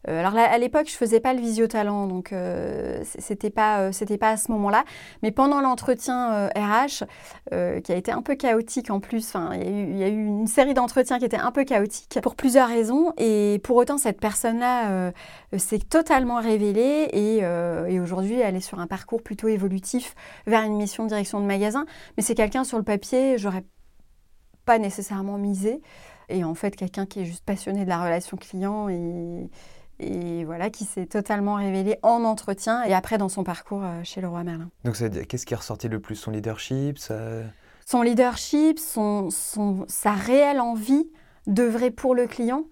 euh, 0.09 0.21
alors 0.21 0.37
à 0.37 0.59
l'époque, 0.59 0.89
je 0.89 0.97
faisais 0.97 1.21
pas 1.21 1.33
le 1.33 1.41
visio-talent, 1.41 2.07
donc 2.07 2.33
euh, 2.33 3.03
c'était 3.05 3.51
pas 3.51 3.83
euh, 3.83 4.17
pas 4.19 4.31
à 4.31 4.37
ce 4.37 4.51
moment-là. 4.53 4.85
Mais 5.23 5.31
pendant 5.31 5.61
l'entretien 5.61 6.49
RH, 6.49 7.05
qui 7.83 7.93
a 7.93 7.97
été 7.97 8.13
un 8.13 8.23
peu 8.23 8.35
chaotique 8.35 8.91
en 8.91 9.01
plus, 9.01 9.35
il 9.55 9.99
y, 9.99 10.03
a 10.03 10.09
eu 10.09 10.25
une 10.25 10.47
série 10.47 10.75
d'entretiens 10.75 11.19
qui 11.19 11.25
étaient 11.25 11.37
un 11.37 11.53
peu 11.53 11.65
chaotiques 11.65 12.19
pour 12.23 12.35
plusieurs 12.35 12.69
raisons. 12.69 13.13
Et 13.19 13.61
pour 13.63 13.77
autant, 13.77 13.99
cette 13.99 14.21
personne-là 14.21 15.13
s'est 15.57 15.79
totalement 15.79 16.41
révélée 16.41 17.09
et, 17.13 17.39
et 17.39 18.01
aujourd'hui, 18.01 18.41
elle 18.41 18.57
est 18.57 18.61
sur 18.61 18.81
un 18.81 18.87
parcours 18.87 19.23
plutôt 19.23 19.49
évolutif 19.49 20.15
vers 20.47 20.63
une 20.63 20.77
mission 20.77 21.05
de 21.05 21.09
direction 21.09 21.41
de 21.41 21.47
magasin. 21.47 21.87
Mais 22.17 22.23
c'est 22.23 22.35
quelqu'un 22.35 22.65
sur 22.65 22.79
le 22.79 22.85
papier, 22.85 23.39
j'aurais 23.39 23.65
pas 24.65 24.79
nécessairement 24.79 25.39
misé. 25.39 25.81
Et 26.29 26.45
en 26.45 26.55
fait, 26.55 26.77
quelqu'un 26.77 27.07
qui 27.07 27.21
est 27.21 27.25
juste 27.25 27.45
passionné 27.45 27.85
de 27.85 27.89
la 27.89 28.03
relation 28.03 28.37
client 28.37 28.89
et, 28.89 29.51
et 30.03 30.45
voilà, 30.45 30.71
qui 30.71 30.85
s'est 30.85 31.07
totalement 31.07 31.55
révélé 31.55 31.99
en 32.03 32.25
entretien 32.25 32.83
et 32.85 32.95
après 32.95 33.19
dans 33.19 33.29
son 33.29 33.45
parcours 33.45 33.83
euh, 33.83 34.01
chez 34.05 34.21
le 34.21 34.29
roi 34.29 34.45
Merlin. 34.45 34.69
Donc 34.85 34.97
qu'est-ce 35.29 35.47
qui 35.47 35.55
est 35.55 35.57
ressorti 35.57 35.89
le 35.89 36.01
plus? 36.01 36.17
Son 36.17 36.31
leadership 36.31 36.99
Son 37.87 38.03
leadership, 38.03 38.79
son, 38.79 39.31
son, 39.31 39.85
sa 39.89 40.13
réelle 40.13 40.61
envie 40.61 41.09
d'œuvrer 41.47 41.91
pour 41.91 42.15
le 42.15 42.27
client, 42.27 42.65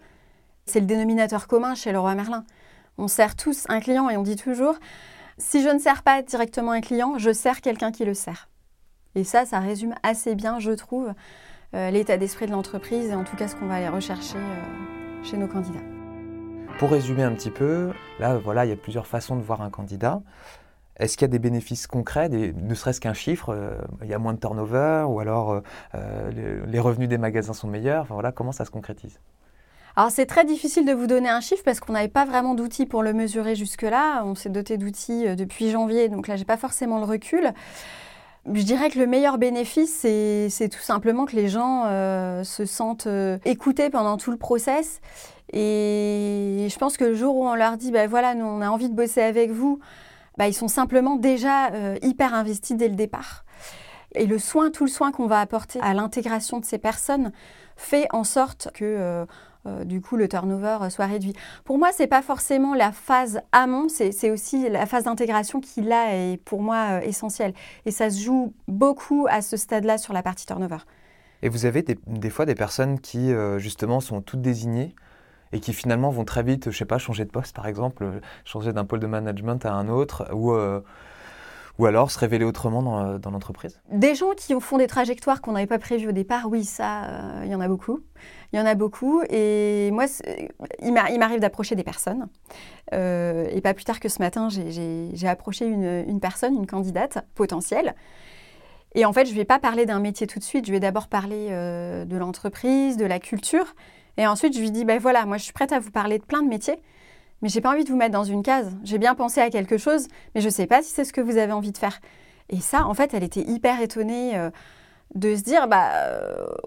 c'est 0.67 0.81
le 0.81 0.87
dénominateur 0.87 1.49
commun 1.49 1.75
chez 1.75 1.93
le 1.93 1.99
roi 1.99 2.15
Merlin. 2.15 2.45
On 2.99 3.09
sert 3.09 3.35
tous 3.35 3.65
un 3.69 3.81
client 3.81 4.09
et 4.11 4.17
on 4.17 4.23
dit 4.23 4.37
toujours, 4.37 4.77
si 5.39 5.63
je 5.63 5.69
ne 5.69 5.79
sers 5.79 6.03
pas 6.03 6.23
directement 6.23 6.73
un 6.73 6.81
client, 6.81 7.19
je 7.19 7.33
sers 7.33 7.61
quelqu'un 7.61 7.93
qui 7.93 8.05
le 8.05 8.15
sert. 8.15 8.49
Et 9.15 9.25
ça, 9.25 9.45
ça 9.45 9.59
résume 9.59 9.95
assez 10.03 10.35
bien, 10.35 10.61
je 10.61 10.71
trouve, 10.73 11.13
euh, 11.75 11.91
l'état 11.91 12.17
d'esprit 12.17 12.47
de 12.47 12.53
l'entreprise 12.53 13.11
et 13.11 13.15
en 13.15 13.25
tout 13.25 13.37
cas 13.37 13.49
ce 13.49 13.57
qu'on 13.57 13.67
va 13.67 13.75
aller 13.75 13.89
rechercher 13.89 14.39
euh, 14.39 15.25
chez 15.25 15.37
nos 15.37 15.49
candidats. 15.49 16.00
Pour 16.81 16.93
résumer 16.93 17.25
un 17.25 17.33
petit 17.33 17.51
peu, 17.51 17.93
là, 18.21 18.39
voilà, 18.39 18.65
il 18.65 18.71
y 18.71 18.73
a 18.73 18.77
plusieurs 18.77 19.07
façons 19.07 19.37
de 19.37 19.43
voir 19.43 19.61
un 19.61 19.69
candidat. 19.69 20.23
Est-ce 20.97 21.19
qu'il 21.19 21.27
y 21.27 21.29
a 21.29 21.29
des 21.29 21.39
bénéfices 21.39 21.87
concrets, 21.87 22.31
ne 22.31 22.75
serait-ce 22.75 23.03
qu'un 23.03 23.13
chiffre 23.13 23.51
euh, 23.51 23.77
Il 24.03 24.09
y 24.09 24.15
a 24.15 24.19
moins 24.19 24.33
de 24.33 24.41
turnover 24.41 25.05
ou 25.07 25.21
alors 25.21 25.51
euh, 25.51 25.61
euh, 25.95 26.65
les, 26.67 26.81
revenus 26.81 27.11
des 27.11 27.19
magasins 27.19 27.53
sont 27.53 27.69
meilleurs 27.69 28.07
voilà, 28.07 28.33
Comment 28.33 28.53
ça 28.53 28.65
se 28.65 28.71
concrétise? 28.71 29.21
Alors 29.95 30.11
c'est 30.11 30.25
très 30.25 30.47
difficile 30.47 30.87
de 30.87 30.95
vous 30.95 31.07
donner 31.07 31.29
un 31.29 31.43
chiffre 31.43 31.63
parce 31.63 31.81
qu'on 31.81 31.93
n'avait 31.93 32.09
pas 32.09 32.25
vraiment 32.25 32.55
d'outils 32.55 32.87
pour 32.87 33.03
le 33.03 33.13
mesurer 33.13 33.57
jusque-là. 33.57 34.23
On 34.25 34.35
s'est 34.35 34.49
doté 34.49 34.79
d'outils 34.79 35.37
depuis 35.37 35.69
janvier, 35.69 36.09
donc 36.09 36.29
là 36.29 36.37
j'ai 36.37 36.47
pas 36.47 36.57
forcément 36.57 36.99
le 36.99 37.05
recul. 37.05 37.53
Je 38.51 38.63
dirais 38.63 38.89
que 38.89 38.99
le 38.99 39.07
meilleur 39.07 39.37
bénéfice, 39.37 39.95
c'est 39.95 40.69
tout 40.71 40.81
simplement 40.81 41.27
que 41.27 41.37
les 41.37 41.49
gens 41.49 41.85
se 42.43 42.65
sentent 42.65 43.09
écoutés 43.45 43.91
pendant 43.91 44.17
tout 44.17 44.31
le 44.31 44.39
process 44.39 45.03
et 45.53 46.69
je 46.71 46.79
pense 46.79 46.97
que 46.97 47.05
le 47.05 47.15
jour 47.15 47.37
où 47.37 47.47
on 47.47 47.55
leur 47.55 47.77
dit, 47.77 47.91
ben 47.91 48.09
voilà, 48.09 48.35
nous 48.35 48.45
on 48.45 48.61
a 48.61 48.69
envie 48.69 48.89
de 48.89 48.95
bosser 48.95 49.23
avec 49.23 49.51
vous, 49.51 49.81
bah, 50.39 50.49
ils 50.49 50.55
sont 50.55 50.69
simplement 50.69 51.17
déjà 51.17 51.73
euh, 51.73 51.99
hyper 52.03 52.35
investis 52.35 52.77
dès 52.77 52.89
le 52.89 52.95
départ. 52.95 53.45
Et 54.15 54.27
le 54.27 54.39
soin, 54.39 54.71
tout 54.71 54.85
le 54.85 54.91
soin 54.91 55.13
qu'on 55.13 55.27
va 55.27 55.41
apporter 55.41 55.81
à 55.83 55.93
l'intégration 55.95 56.61
de 56.61 56.65
ces 56.65 56.79
personnes 56.79 57.33
fait 57.77 58.07
en 58.11 58.25
sorte 58.25 58.71
que 58.75 58.85
euh, 58.85 59.27
euh, 59.67 59.85
du 59.85 60.01
coup 60.01 60.17
le 60.17 60.29
turnover 60.29 60.79
soit 60.91 61.07
réduit. 61.07 61.35
Pour 61.65 61.79
moi, 61.79 61.91
c'est 61.93 62.07
pas 62.07 62.23
forcément 62.23 62.75
la 62.75 62.93
phase 62.93 63.41
amont, 63.53 63.89
c'est 63.89 64.31
aussi 64.31 64.69
la 64.69 64.87
phase 64.87 65.05
d'intégration 65.05 65.61
qui 65.61 65.83
là 65.83 66.15
est 66.15 66.39
pour 66.39 66.63
moi 66.63 67.05
essentielle. 67.05 67.53
Et 67.85 67.91
ça 67.91 68.09
se 68.11 68.23
joue 68.23 68.55
beaucoup 68.67 69.27
à 69.29 69.43
ce 69.43 69.57
stade-là 69.57 69.99
sur 69.99 70.13
la 70.13 70.23
partie 70.23 70.47
turnover. 70.47 70.79
Et 71.43 71.49
vous 71.49 71.67
avez 71.67 71.83
des, 71.83 71.99
des 72.07 72.31
fois 72.31 72.47
des 72.47 72.55
personnes 72.55 72.99
qui 72.99 73.33
justement 73.59 74.01
sont 74.01 74.23
toutes 74.23 74.43
désignées 74.43 74.95
et 75.53 75.61
qui 75.61 75.73
finalement 75.73 76.11
vont 76.11 76.25
très 76.25 76.43
vite, 76.43 76.71
je 76.71 76.77
sais 76.77 76.85
pas, 76.85 76.99
changer 76.99 77.25
de 77.25 77.31
poste 77.31 77.55
par 77.55 77.67
exemple, 77.67 78.21
changer 78.45 78.73
d'un 78.73 78.85
pôle 78.85 79.01
de 79.01 79.07
management 79.07 79.65
à 79.65 79.73
un 79.73 79.89
autre, 79.89 80.29
ou, 80.33 80.53
euh, 80.53 80.81
ou 81.79 81.87
alors 81.87 82.11
se 82.11 82.19
révéler 82.19 82.45
autrement 82.45 82.83
dans, 82.83 83.01
euh, 83.01 83.19
dans 83.19 83.31
l'entreprise 83.31 83.81
Des 83.91 84.15
gens 84.15 84.31
qui 84.37 84.59
font 84.61 84.79
des 84.79 84.87
trajectoires 84.87 85.41
qu'on 85.41 85.53
n'avait 85.53 85.67
pas 85.67 85.79
prévues 85.79 86.09
au 86.09 86.13
départ, 86.13 86.47
oui, 86.49 86.65
ça, 86.65 87.05
euh, 87.05 87.43
il 87.45 87.51
y 87.51 87.55
en 87.55 87.61
a 87.61 87.69
beaucoup. 87.69 88.01
Il 88.53 88.59
y 88.59 88.63
en 88.63 88.67
a 88.67 88.75
beaucoup. 88.75 89.23
Et 89.29 89.91
moi, 89.93 90.07
il 90.83 90.93
m'arrive 90.93 91.41
d'approcher 91.41 91.75
des 91.77 91.85
personnes. 91.85 92.29
et 92.93 93.61
pas 93.63 93.75
plus 93.75 93.85
tard 93.85 94.01
que 94.01 94.09
ce 94.09 94.19
matin, 94.19 94.49
j'ai 94.51 95.29
approché 95.29 95.67
une, 95.67 96.05
une, 96.09 96.21
personne, 96.21 96.55
une 96.55 96.67
candidate 96.67 97.25
potentielle. 97.35 97.95
Et 98.97 99.05
en 99.05 99.13
fait, 99.13 99.25
je 99.27 99.31
ne 99.31 99.37
vais 99.37 99.45
pas 99.45 99.61
parler 99.61 99.87
d'un 99.87 100.01
métier 100.01 100.27
tout 100.27 100.41
de 100.41 100.45
suite, 100.45 100.67
je 100.67 100.73
vais 100.73 100.81
d'abord 100.81 101.07
parler 101.07 101.51
de 101.51 102.17
l'entreprise, 102.17 102.97
de 102.97 103.07
la 103.07 103.21
culture. 103.21 103.77
Et 104.21 104.27
ensuite, 104.27 104.55
je 104.55 104.61
lui 104.61 104.71
dis, 104.71 104.85
ben 104.85 104.99
voilà, 104.99 105.25
moi 105.25 105.39
je 105.39 105.45
suis 105.45 105.55
prête 105.55 105.73
à 105.73 105.79
vous 105.79 105.91
parler 105.91 106.19
de 106.19 106.25
plein 106.25 106.43
de 106.43 106.47
métiers, 106.47 106.79
mais 107.41 107.49
j'ai 107.49 107.63
pas 107.63 107.71
envie 107.71 107.85
de 107.85 107.89
vous 107.89 107.97
mettre 107.97 108.13
dans 108.13 108.23
une 108.23 108.43
case. 108.43 108.77
J'ai 108.85 108.99
bien 108.99 109.15
pensé 109.15 109.41
à 109.41 109.49
quelque 109.49 109.79
chose, 109.79 110.09
mais 110.35 110.43
je 110.43 110.47
ne 110.49 110.53
sais 110.53 110.67
pas 110.67 110.83
si 110.83 110.91
c'est 110.91 111.05
ce 111.05 111.15
que 111.15 111.23
vous 111.23 111.39
avez 111.39 111.53
envie 111.53 111.73
de 111.73 111.79
faire. 111.79 112.01
Et 112.51 112.61
ça, 112.61 112.85
en 112.85 112.93
fait, 112.93 113.15
elle 113.15 113.23
était 113.23 113.41
hyper 113.41 113.81
étonnée 113.81 114.39
de 115.15 115.35
se 115.35 115.43
dire, 115.43 115.69
bah, 115.69 115.89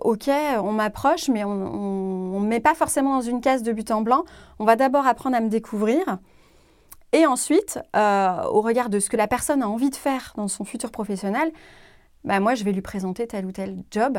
ok, 0.02 0.32
on 0.64 0.72
m'approche, 0.72 1.30
mais 1.30 1.44
on 1.44 2.40
ne 2.40 2.44
me 2.44 2.48
met 2.48 2.60
pas 2.60 2.74
forcément 2.74 3.18
dans 3.18 3.22
une 3.22 3.40
case 3.40 3.62
de 3.62 3.72
but 3.72 3.92
en 3.92 4.02
blanc. 4.02 4.24
On 4.58 4.66
va 4.66 4.76
d'abord 4.76 5.06
apprendre 5.06 5.36
à 5.36 5.40
me 5.40 5.50
découvrir. 5.50 6.18
Et 7.12 7.28
ensuite, 7.28 7.78
au 7.94 8.62
regard 8.62 8.90
de 8.90 9.00
ce 9.00 9.12
que 9.12 9.18
la 9.18 9.28
personne 9.28 9.62
a 9.62 9.70
envie 9.70 9.92
de 9.92 9.96
faire 9.96 10.34
dans 10.38 10.48
son 10.48 10.66
futur 10.66 10.90
professionnel, 10.90 11.52
bah, 12.24 12.40
moi, 12.40 12.56
je 12.56 12.64
vais 12.64 12.72
lui 12.72 12.82
présenter 12.82 13.28
tel 13.28 13.46
ou 13.46 13.52
tel 13.52 13.84
job 13.92 14.18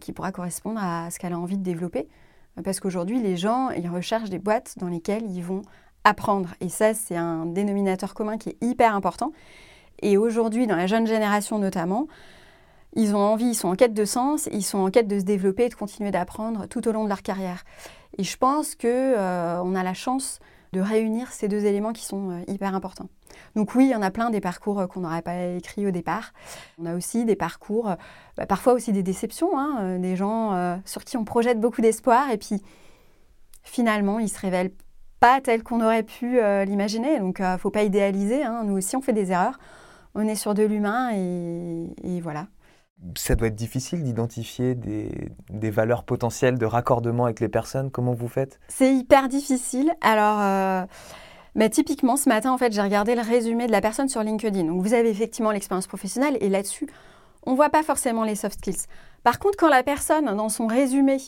qui 0.00 0.12
pourra 0.12 0.32
correspondre 0.32 0.80
à 0.82 1.10
ce 1.10 1.18
qu'elle 1.18 1.32
a 1.32 1.38
envie 1.38 1.58
de 1.58 1.62
développer. 1.62 2.08
Parce 2.62 2.80
qu'aujourd'hui, 2.80 3.20
les 3.22 3.36
gens, 3.36 3.70
ils 3.70 3.88
recherchent 3.88 4.30
des 4.30 4.38
boîtes 4.38 4.74
dans 4.78 4.88
lesquelles 4.88 5.30
ils 5.30 5.42
vont 5.42 5.62
apprendre. 6.04 6.50
Et 6.60 6.68
ça, 6.68 6.94
c'est 6.94 7.16
un 7.16 7.46
dénominateur 7.46 8.14
commun 8.14 8.38
qui 8.38 8.50
est 8.50 8.56
hyper 8.60 8.94
important. 8.94 9.32
Et 10.02 10.16
aujourd'hui, 10.16 10.66
dans 10.66 10.76
la 10.76 10.86
jeune 10.86 11.06
génération 11.06 11.58
notamment, 11.58 12.06
ils 12.94 13.14
ont 13.14 13.20
envie, 13.20 13.50
ils 13.50 13.54
sont 13.54 13.68
en 13.68 13.76
quête 13.76 13.94
de 13.94 14.04
sens, 14.04 14.48
ils 14.52 14.64
sont 14.64 14.78
en 14.78 14.90
quête 14.90 15.06
de 15.06 15.18
se 15.18 15.24
développer 15.24 15.66
et 15.66 15.68
de 15.68 15.74
continuer 15.74 16.10
d'apprendre 16.10 16.66
tout 16.66 16.88
au 16.88 16.92
long 16.92 17.04
de 17.04 17.08
leur 17.08 17.22
carrière. 17.22 17.64
Et 18.18 18.24
je 18.24 18.36
pense 18.36 18.74
qu'on 18.74 18.88
euh, 18.88 19.60
on 19.62 19.74
a 19.74 19.82
la 19.82 19.94
chance 19.94 20.40
de 20.72 20.80
réunir 20.80 21.32
ces 21.32 21.48
deux 21.48 21.64
éléments 21.64 21.92
qui 21.92 22.04
sont 22.04 22.30
euh, 22.30 22.40
hyper 22.46 22.74
importants. 22.74 23.08
Donc 23.56 23.74
oui, 23.74 23.86
il 23.86 23.90
y 23.90 23.94
en 23.94 24.02
a 24.02 24.10
plein 24.10 24.30
des 24.30 24.40
parcours 24.40 24.80
euh, 24.80 24.86
qu'on 24.86 25.00
n'aurait 25.00 25.22
pas 25.22 25.46
écrits 25.46 25.86
au 25.86 25.90
départ. 25.90 26.32
On 26.78 26.86
a 26.86 26.94
aussi 26.94 27.24
des 27.24 27.36
parcours, 27.36 27.94
bah, 28.36 28.46
parfois 28.46 28.72
aussi 28.72 28.92
des 28.92 29.02
déceptions, 29.02 29.58
hein, 29.58 29.98
des 29.98 30.16
gens 30.16 30.80
sur 30.84 31.04
qui 31.04 31.16
on 31.16 31.24
projette 31.24 31.60
beaucoup 31.60 31.80
d'espoir 31.80 32.30
et 32.30 32.38
puis 32.38 32.62
finalement 33.62 34.18
ils 34.18 34.28
se 34.28 34.38
révèlent 34.38 34.72
pas 35.18 35.40
tels 35.40 35.62
qu'on 35.62 35.82
aurait 35.82 36.02
pu 36.02 36.40
l'imaginer. 36.64 37.18
Donc 37.18 37.38
il 37.40 37.52
ne 37.52 37.56
faut 37.56 37.70
pas 37.70 37.82
idéaliser, 37.82 38.42
hein. 38.42 38.62
nous 38.64 38.76
aussi 38.76 38.96
on 38.96 39.00
fait 39.00 39.12
des 39.12 39.32
erreurs. 39.32 39.58
On 40.14 40.26
est 40.26 40.34
sur 40.34 40.54
de 40.54 40.62
l'humain 40.62 41.10
et 41.12 42.20
voilà 42.20 42.46
ça 43.16 43.34
doit 43.34 43.48
être 43.48 43.56
difficile 43.56 44.02
d'identifier 44.02 44.74
des, 44.74 45.70
valeurs 45.70 46.04
potentielles 46.04 46.58
de 46.58 46.66
raccordement 46.66 47.24
avec 47.24 47.40
les 47.40 47.48
personnes. 47.48 47.90
Comment 47.90 48.12
vous 48.12 48.28
faites? 48.28 48.60
C'est 48.68 48.94
hyper 48.94 49.28
difficile. 49.28 49.92
Alors, 50.00 50.40
euh, 50.40 50.84
bah, 51.54 51.68
typiquement, 51.68 52.16
ce 52.16 52.28
matin, 52.28 52.52
en 52.52 52.58
fait, 52.58 52.72
j'ai 52.72 52.82
regardé 52.82 53.14
le 53.14 53.22
résumé 53.22 53.66
de 53.66 53.72
la 53.72 53.80
personne 53.80 54.08
sur 54.08 54.22
LinkedIn. 54.22 54.64
Donc, 54.64 54.82
vous 54.82 54.94
avez 54.94 55.10
effectivement 55.10 55.50
l'expérience 55.50 55.86
professionnelle 55.86 56.36
et 56.40 56.48
là-dessus, 56.48 56.88
on 57.46 57.52
ne 57.52 57.56
voit 57.56 57.70
pas 57.70 57.82
forcément 57.82 58.24
les 58.24 58.34
soft 58.34 58.58
skills. 58.58 58.86
Par 59.22 59.38
contre, 59.38 59.56
quand 59.56 59.68
la 59.68 59.82
personne, 59.82 60.26
dans 60.36 60.48
son 60.48 60.66
résumé, 60.66 61.18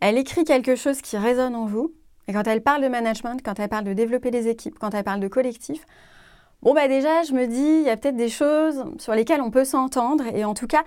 elle 0.00 0.18
écrit 0.18 0.44
quelque 0.44 0.76
chose 0.76 1.00
qui 1.00 1.16
résonne 1.16 1.54
en 1.54 1.66
vous, 1.66 1.94
et 2.26 2.32
quand 2.32 2.46
elle 2.46 2.62
parle 2.62 2.82
de 2.82 2.88
management, 2.88 3.40
quand 3.44 3.58
elle 3.58 3.68
parle 3.68 3.84
de 3.84 3.92
développer 3.92 4.30
des 4.30 4.48
équipes, 4.48 4.78
quand 4.78 4.94
elle 4.94 5.04
parle 5.04 5.20
de 5.20 5.28
collectif, 5.28 5.84
Bon, 6.62 6.74
bah 6.74 6.88
déjà, 6.88 7.22
je 7.22 7.32
me 7.32 7.46
dis, 7.46 7.80
il 7.80 7.86
y 7.86 7.90
a 7.90 7.96
peut-être 7.96 8.16
des 8.16 8.28
choses 8.28 8.84
sur 8.98 9.14
lesquelles 9.14 9.40
on 9.40 9.50
peut 9.50 9.64
s'entendre 9.64 10.24
et 10.34 10.44
en 10.44 10.52
tout 10.52 10.66
cas, 10.66 10.84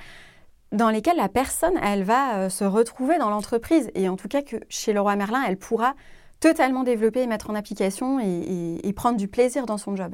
dans 0.71 0.89
lesquelles 0.89 1.17
la 1.17 1.29
personne, 1.29 1.73
elle 1.81 2.03
va 2.03 2.37
euh, 2.37 2.49
se 2.49 2.63
retrouver 2.63 3.17
dans 3.17 3.29
l'entreprise 3.29 3.89
et 3.95 4.07
en 4.09 4.15
tout 4.15 4.27
cas 4.27 4.41
que 4.41 4.57
chez 4.69 4.93
Leroy 4.93 5.15
Merlin, 5.15 5.43
elle 5.47 5.57
pourra 5.57 5.95
totalement 6.39 6.83
développer 6.83 7.21
et 7.21 7.27
mettre 7.27 7.49
en 7.49 7.55
application 7.55 8.19
et, 8.19 8.93
prendre 8.95 9.17
du 9.17 9.27
plaisir 9.27 9.65
dans 9.65 9.77
son 9.77 9.95
job. 9.95 10.13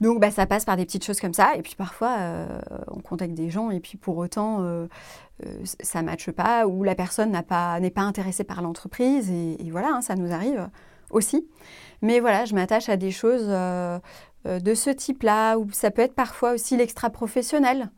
Donc 0.00 0.20
bah, 0.20 0.30
ça 0.30 0.46
passe 0.46 0.64
par 0.64 0.76
des 0.76 0.84
petites 0.84 1.04
choses 1.04 1.20
comme 1.20 1.34
ça. 1.34 1.56
Et 1.56 1.62
puis 1.62 1.74
parfois, 1.74 2.16
euh, 2.18 2.60
on 2.88 3.00
contacte 3.00 3.34
des 3.34 3.50
gens 3.50 3.70
et 3.70 3.80
puis 3.80 3.96
pour 3.96 4.16
autant, 4.18 4.58
euh, 4.60 4.86
ça 5.80 6.02
ne 6.02 6.06
matche 6.06 6.30
pas 6.30 6.66
ou 6.66 6.84
la 6.84 6.94
personne 6.94 7.32
n'est 7.32 7.42
pas, 7.42 8.02
intéressée 8.02 8.44
par 8.44 8.62
l'entreprise. 8.62 9.30
Et, 9.30 9.70
voilà, 9.70 9.88
hein, 9.94 10.02
ça 10.02 10.14
nous 10.14 10.32
arrive 10.32 10.68
aussi. 11.10 11.48
Mais 12.02 12.20
voilà, 12.20 12.44
je 12.44 12.54
m'attache 12.54 12.88
à 12.88 12.96
des 12.96 13.10
choses 13.10 13.48
de 14.44 14.74
ce 14.74 14.90
type-là, 14.90 15.56
ou 15.58 15.70
ça 15.72 15.90
peut 15.90 16.02
être 16.02 16.14
parfois 16.14 16.52
aussi 16.52 16.76
l'extra-professionnel, 16.76 17.90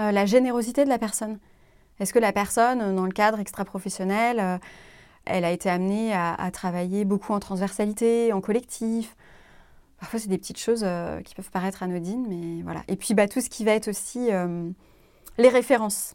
euh, 0.00 0.10
la 0.10 0.26
générosité 0.26 0.84
de 0.84 0.88
la 0.88 0.98
personne. 0.98 1.38
Est-ce 2.00 2.12
que 2.12 2.18
la 2.18 2.32
personne, 2.32 2.96
dans 2.96 3.06
le 3.06 3.12
cadre 3.12 3.38
extra-professionnel, 3.38 4.40
euh, 4.40 4.58
elle 5.24 5.44
a 5.44 5.52
été 5.52 5.70
amenée 5.70 6.12
à, 6.12 6.50
travailler 6.52 7.04
beaucoup 7.04 7.32
en 7.32 7.38
transversalité, 7.38 8.32
en 8.32 8.40
collectif? 8.40 9.16
Parfois, 10.00 10.18
c'est 10.18 10.28
des 10.28 10.36
petites 10.36 10.58
choses 10.58 10.84
qui 11.24 11.34
peuvent 11.34 11.50
paraître 11.50 11.82
anodines, 11.82 12.26
mais 12.28 12.62
voilà. 12.62 12.82
Et 12.88 12.96
puis, 12.96 13.14
bah, 13.14 13.26
tout 13.26 13.40
ce 13.40 13.48
qui 13.48 13.64
va 13.64 13.70
être 13.72 13.88
aussi 13.88 14.28
les 15.38 15.48
références. 15.48 16.14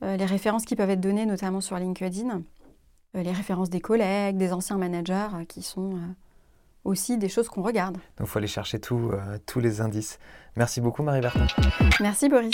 les 0.00 0.24
références 0.24 0.64
qui 0.64 0.74
peuvent 0.74 0.88
être 0.88 1.02
données, 1.02 1.26
notamment 1.26 1.60
sur 1.60 1.76
LinkedIn. 1.78 2.40
les 3.12 3.32
références 3.32 3.68
des 3.68 3.80
collègues, 3.80 4.38
des 4.38 4.54
anciens 4.54 4.78
managers 4.78 5.44
qui 5.48 5.60
sont 5.60 5.98
aussi 6.86 7.18
des 7.18 7.28
choses 7.28 7.48
qu'on 7.48 7.62
regarde. 7.62 7.94
Donc 7.94 8.02
il 8.20 8.26
faut 8.26 8.38
aller 8.38 8.46
chercher 8.46 8.78
euh, 8.90 9.38
tous 9.46 9.60
les 9.60 9.80
indices. 9.80 10.18
Merci 10.56 10.80
beaucoup 10.80 11.02
Marie 11.02 11.20
Bertin. 11.20 11.46
Merci 12.00 12.28
Boris. 12.28 12.52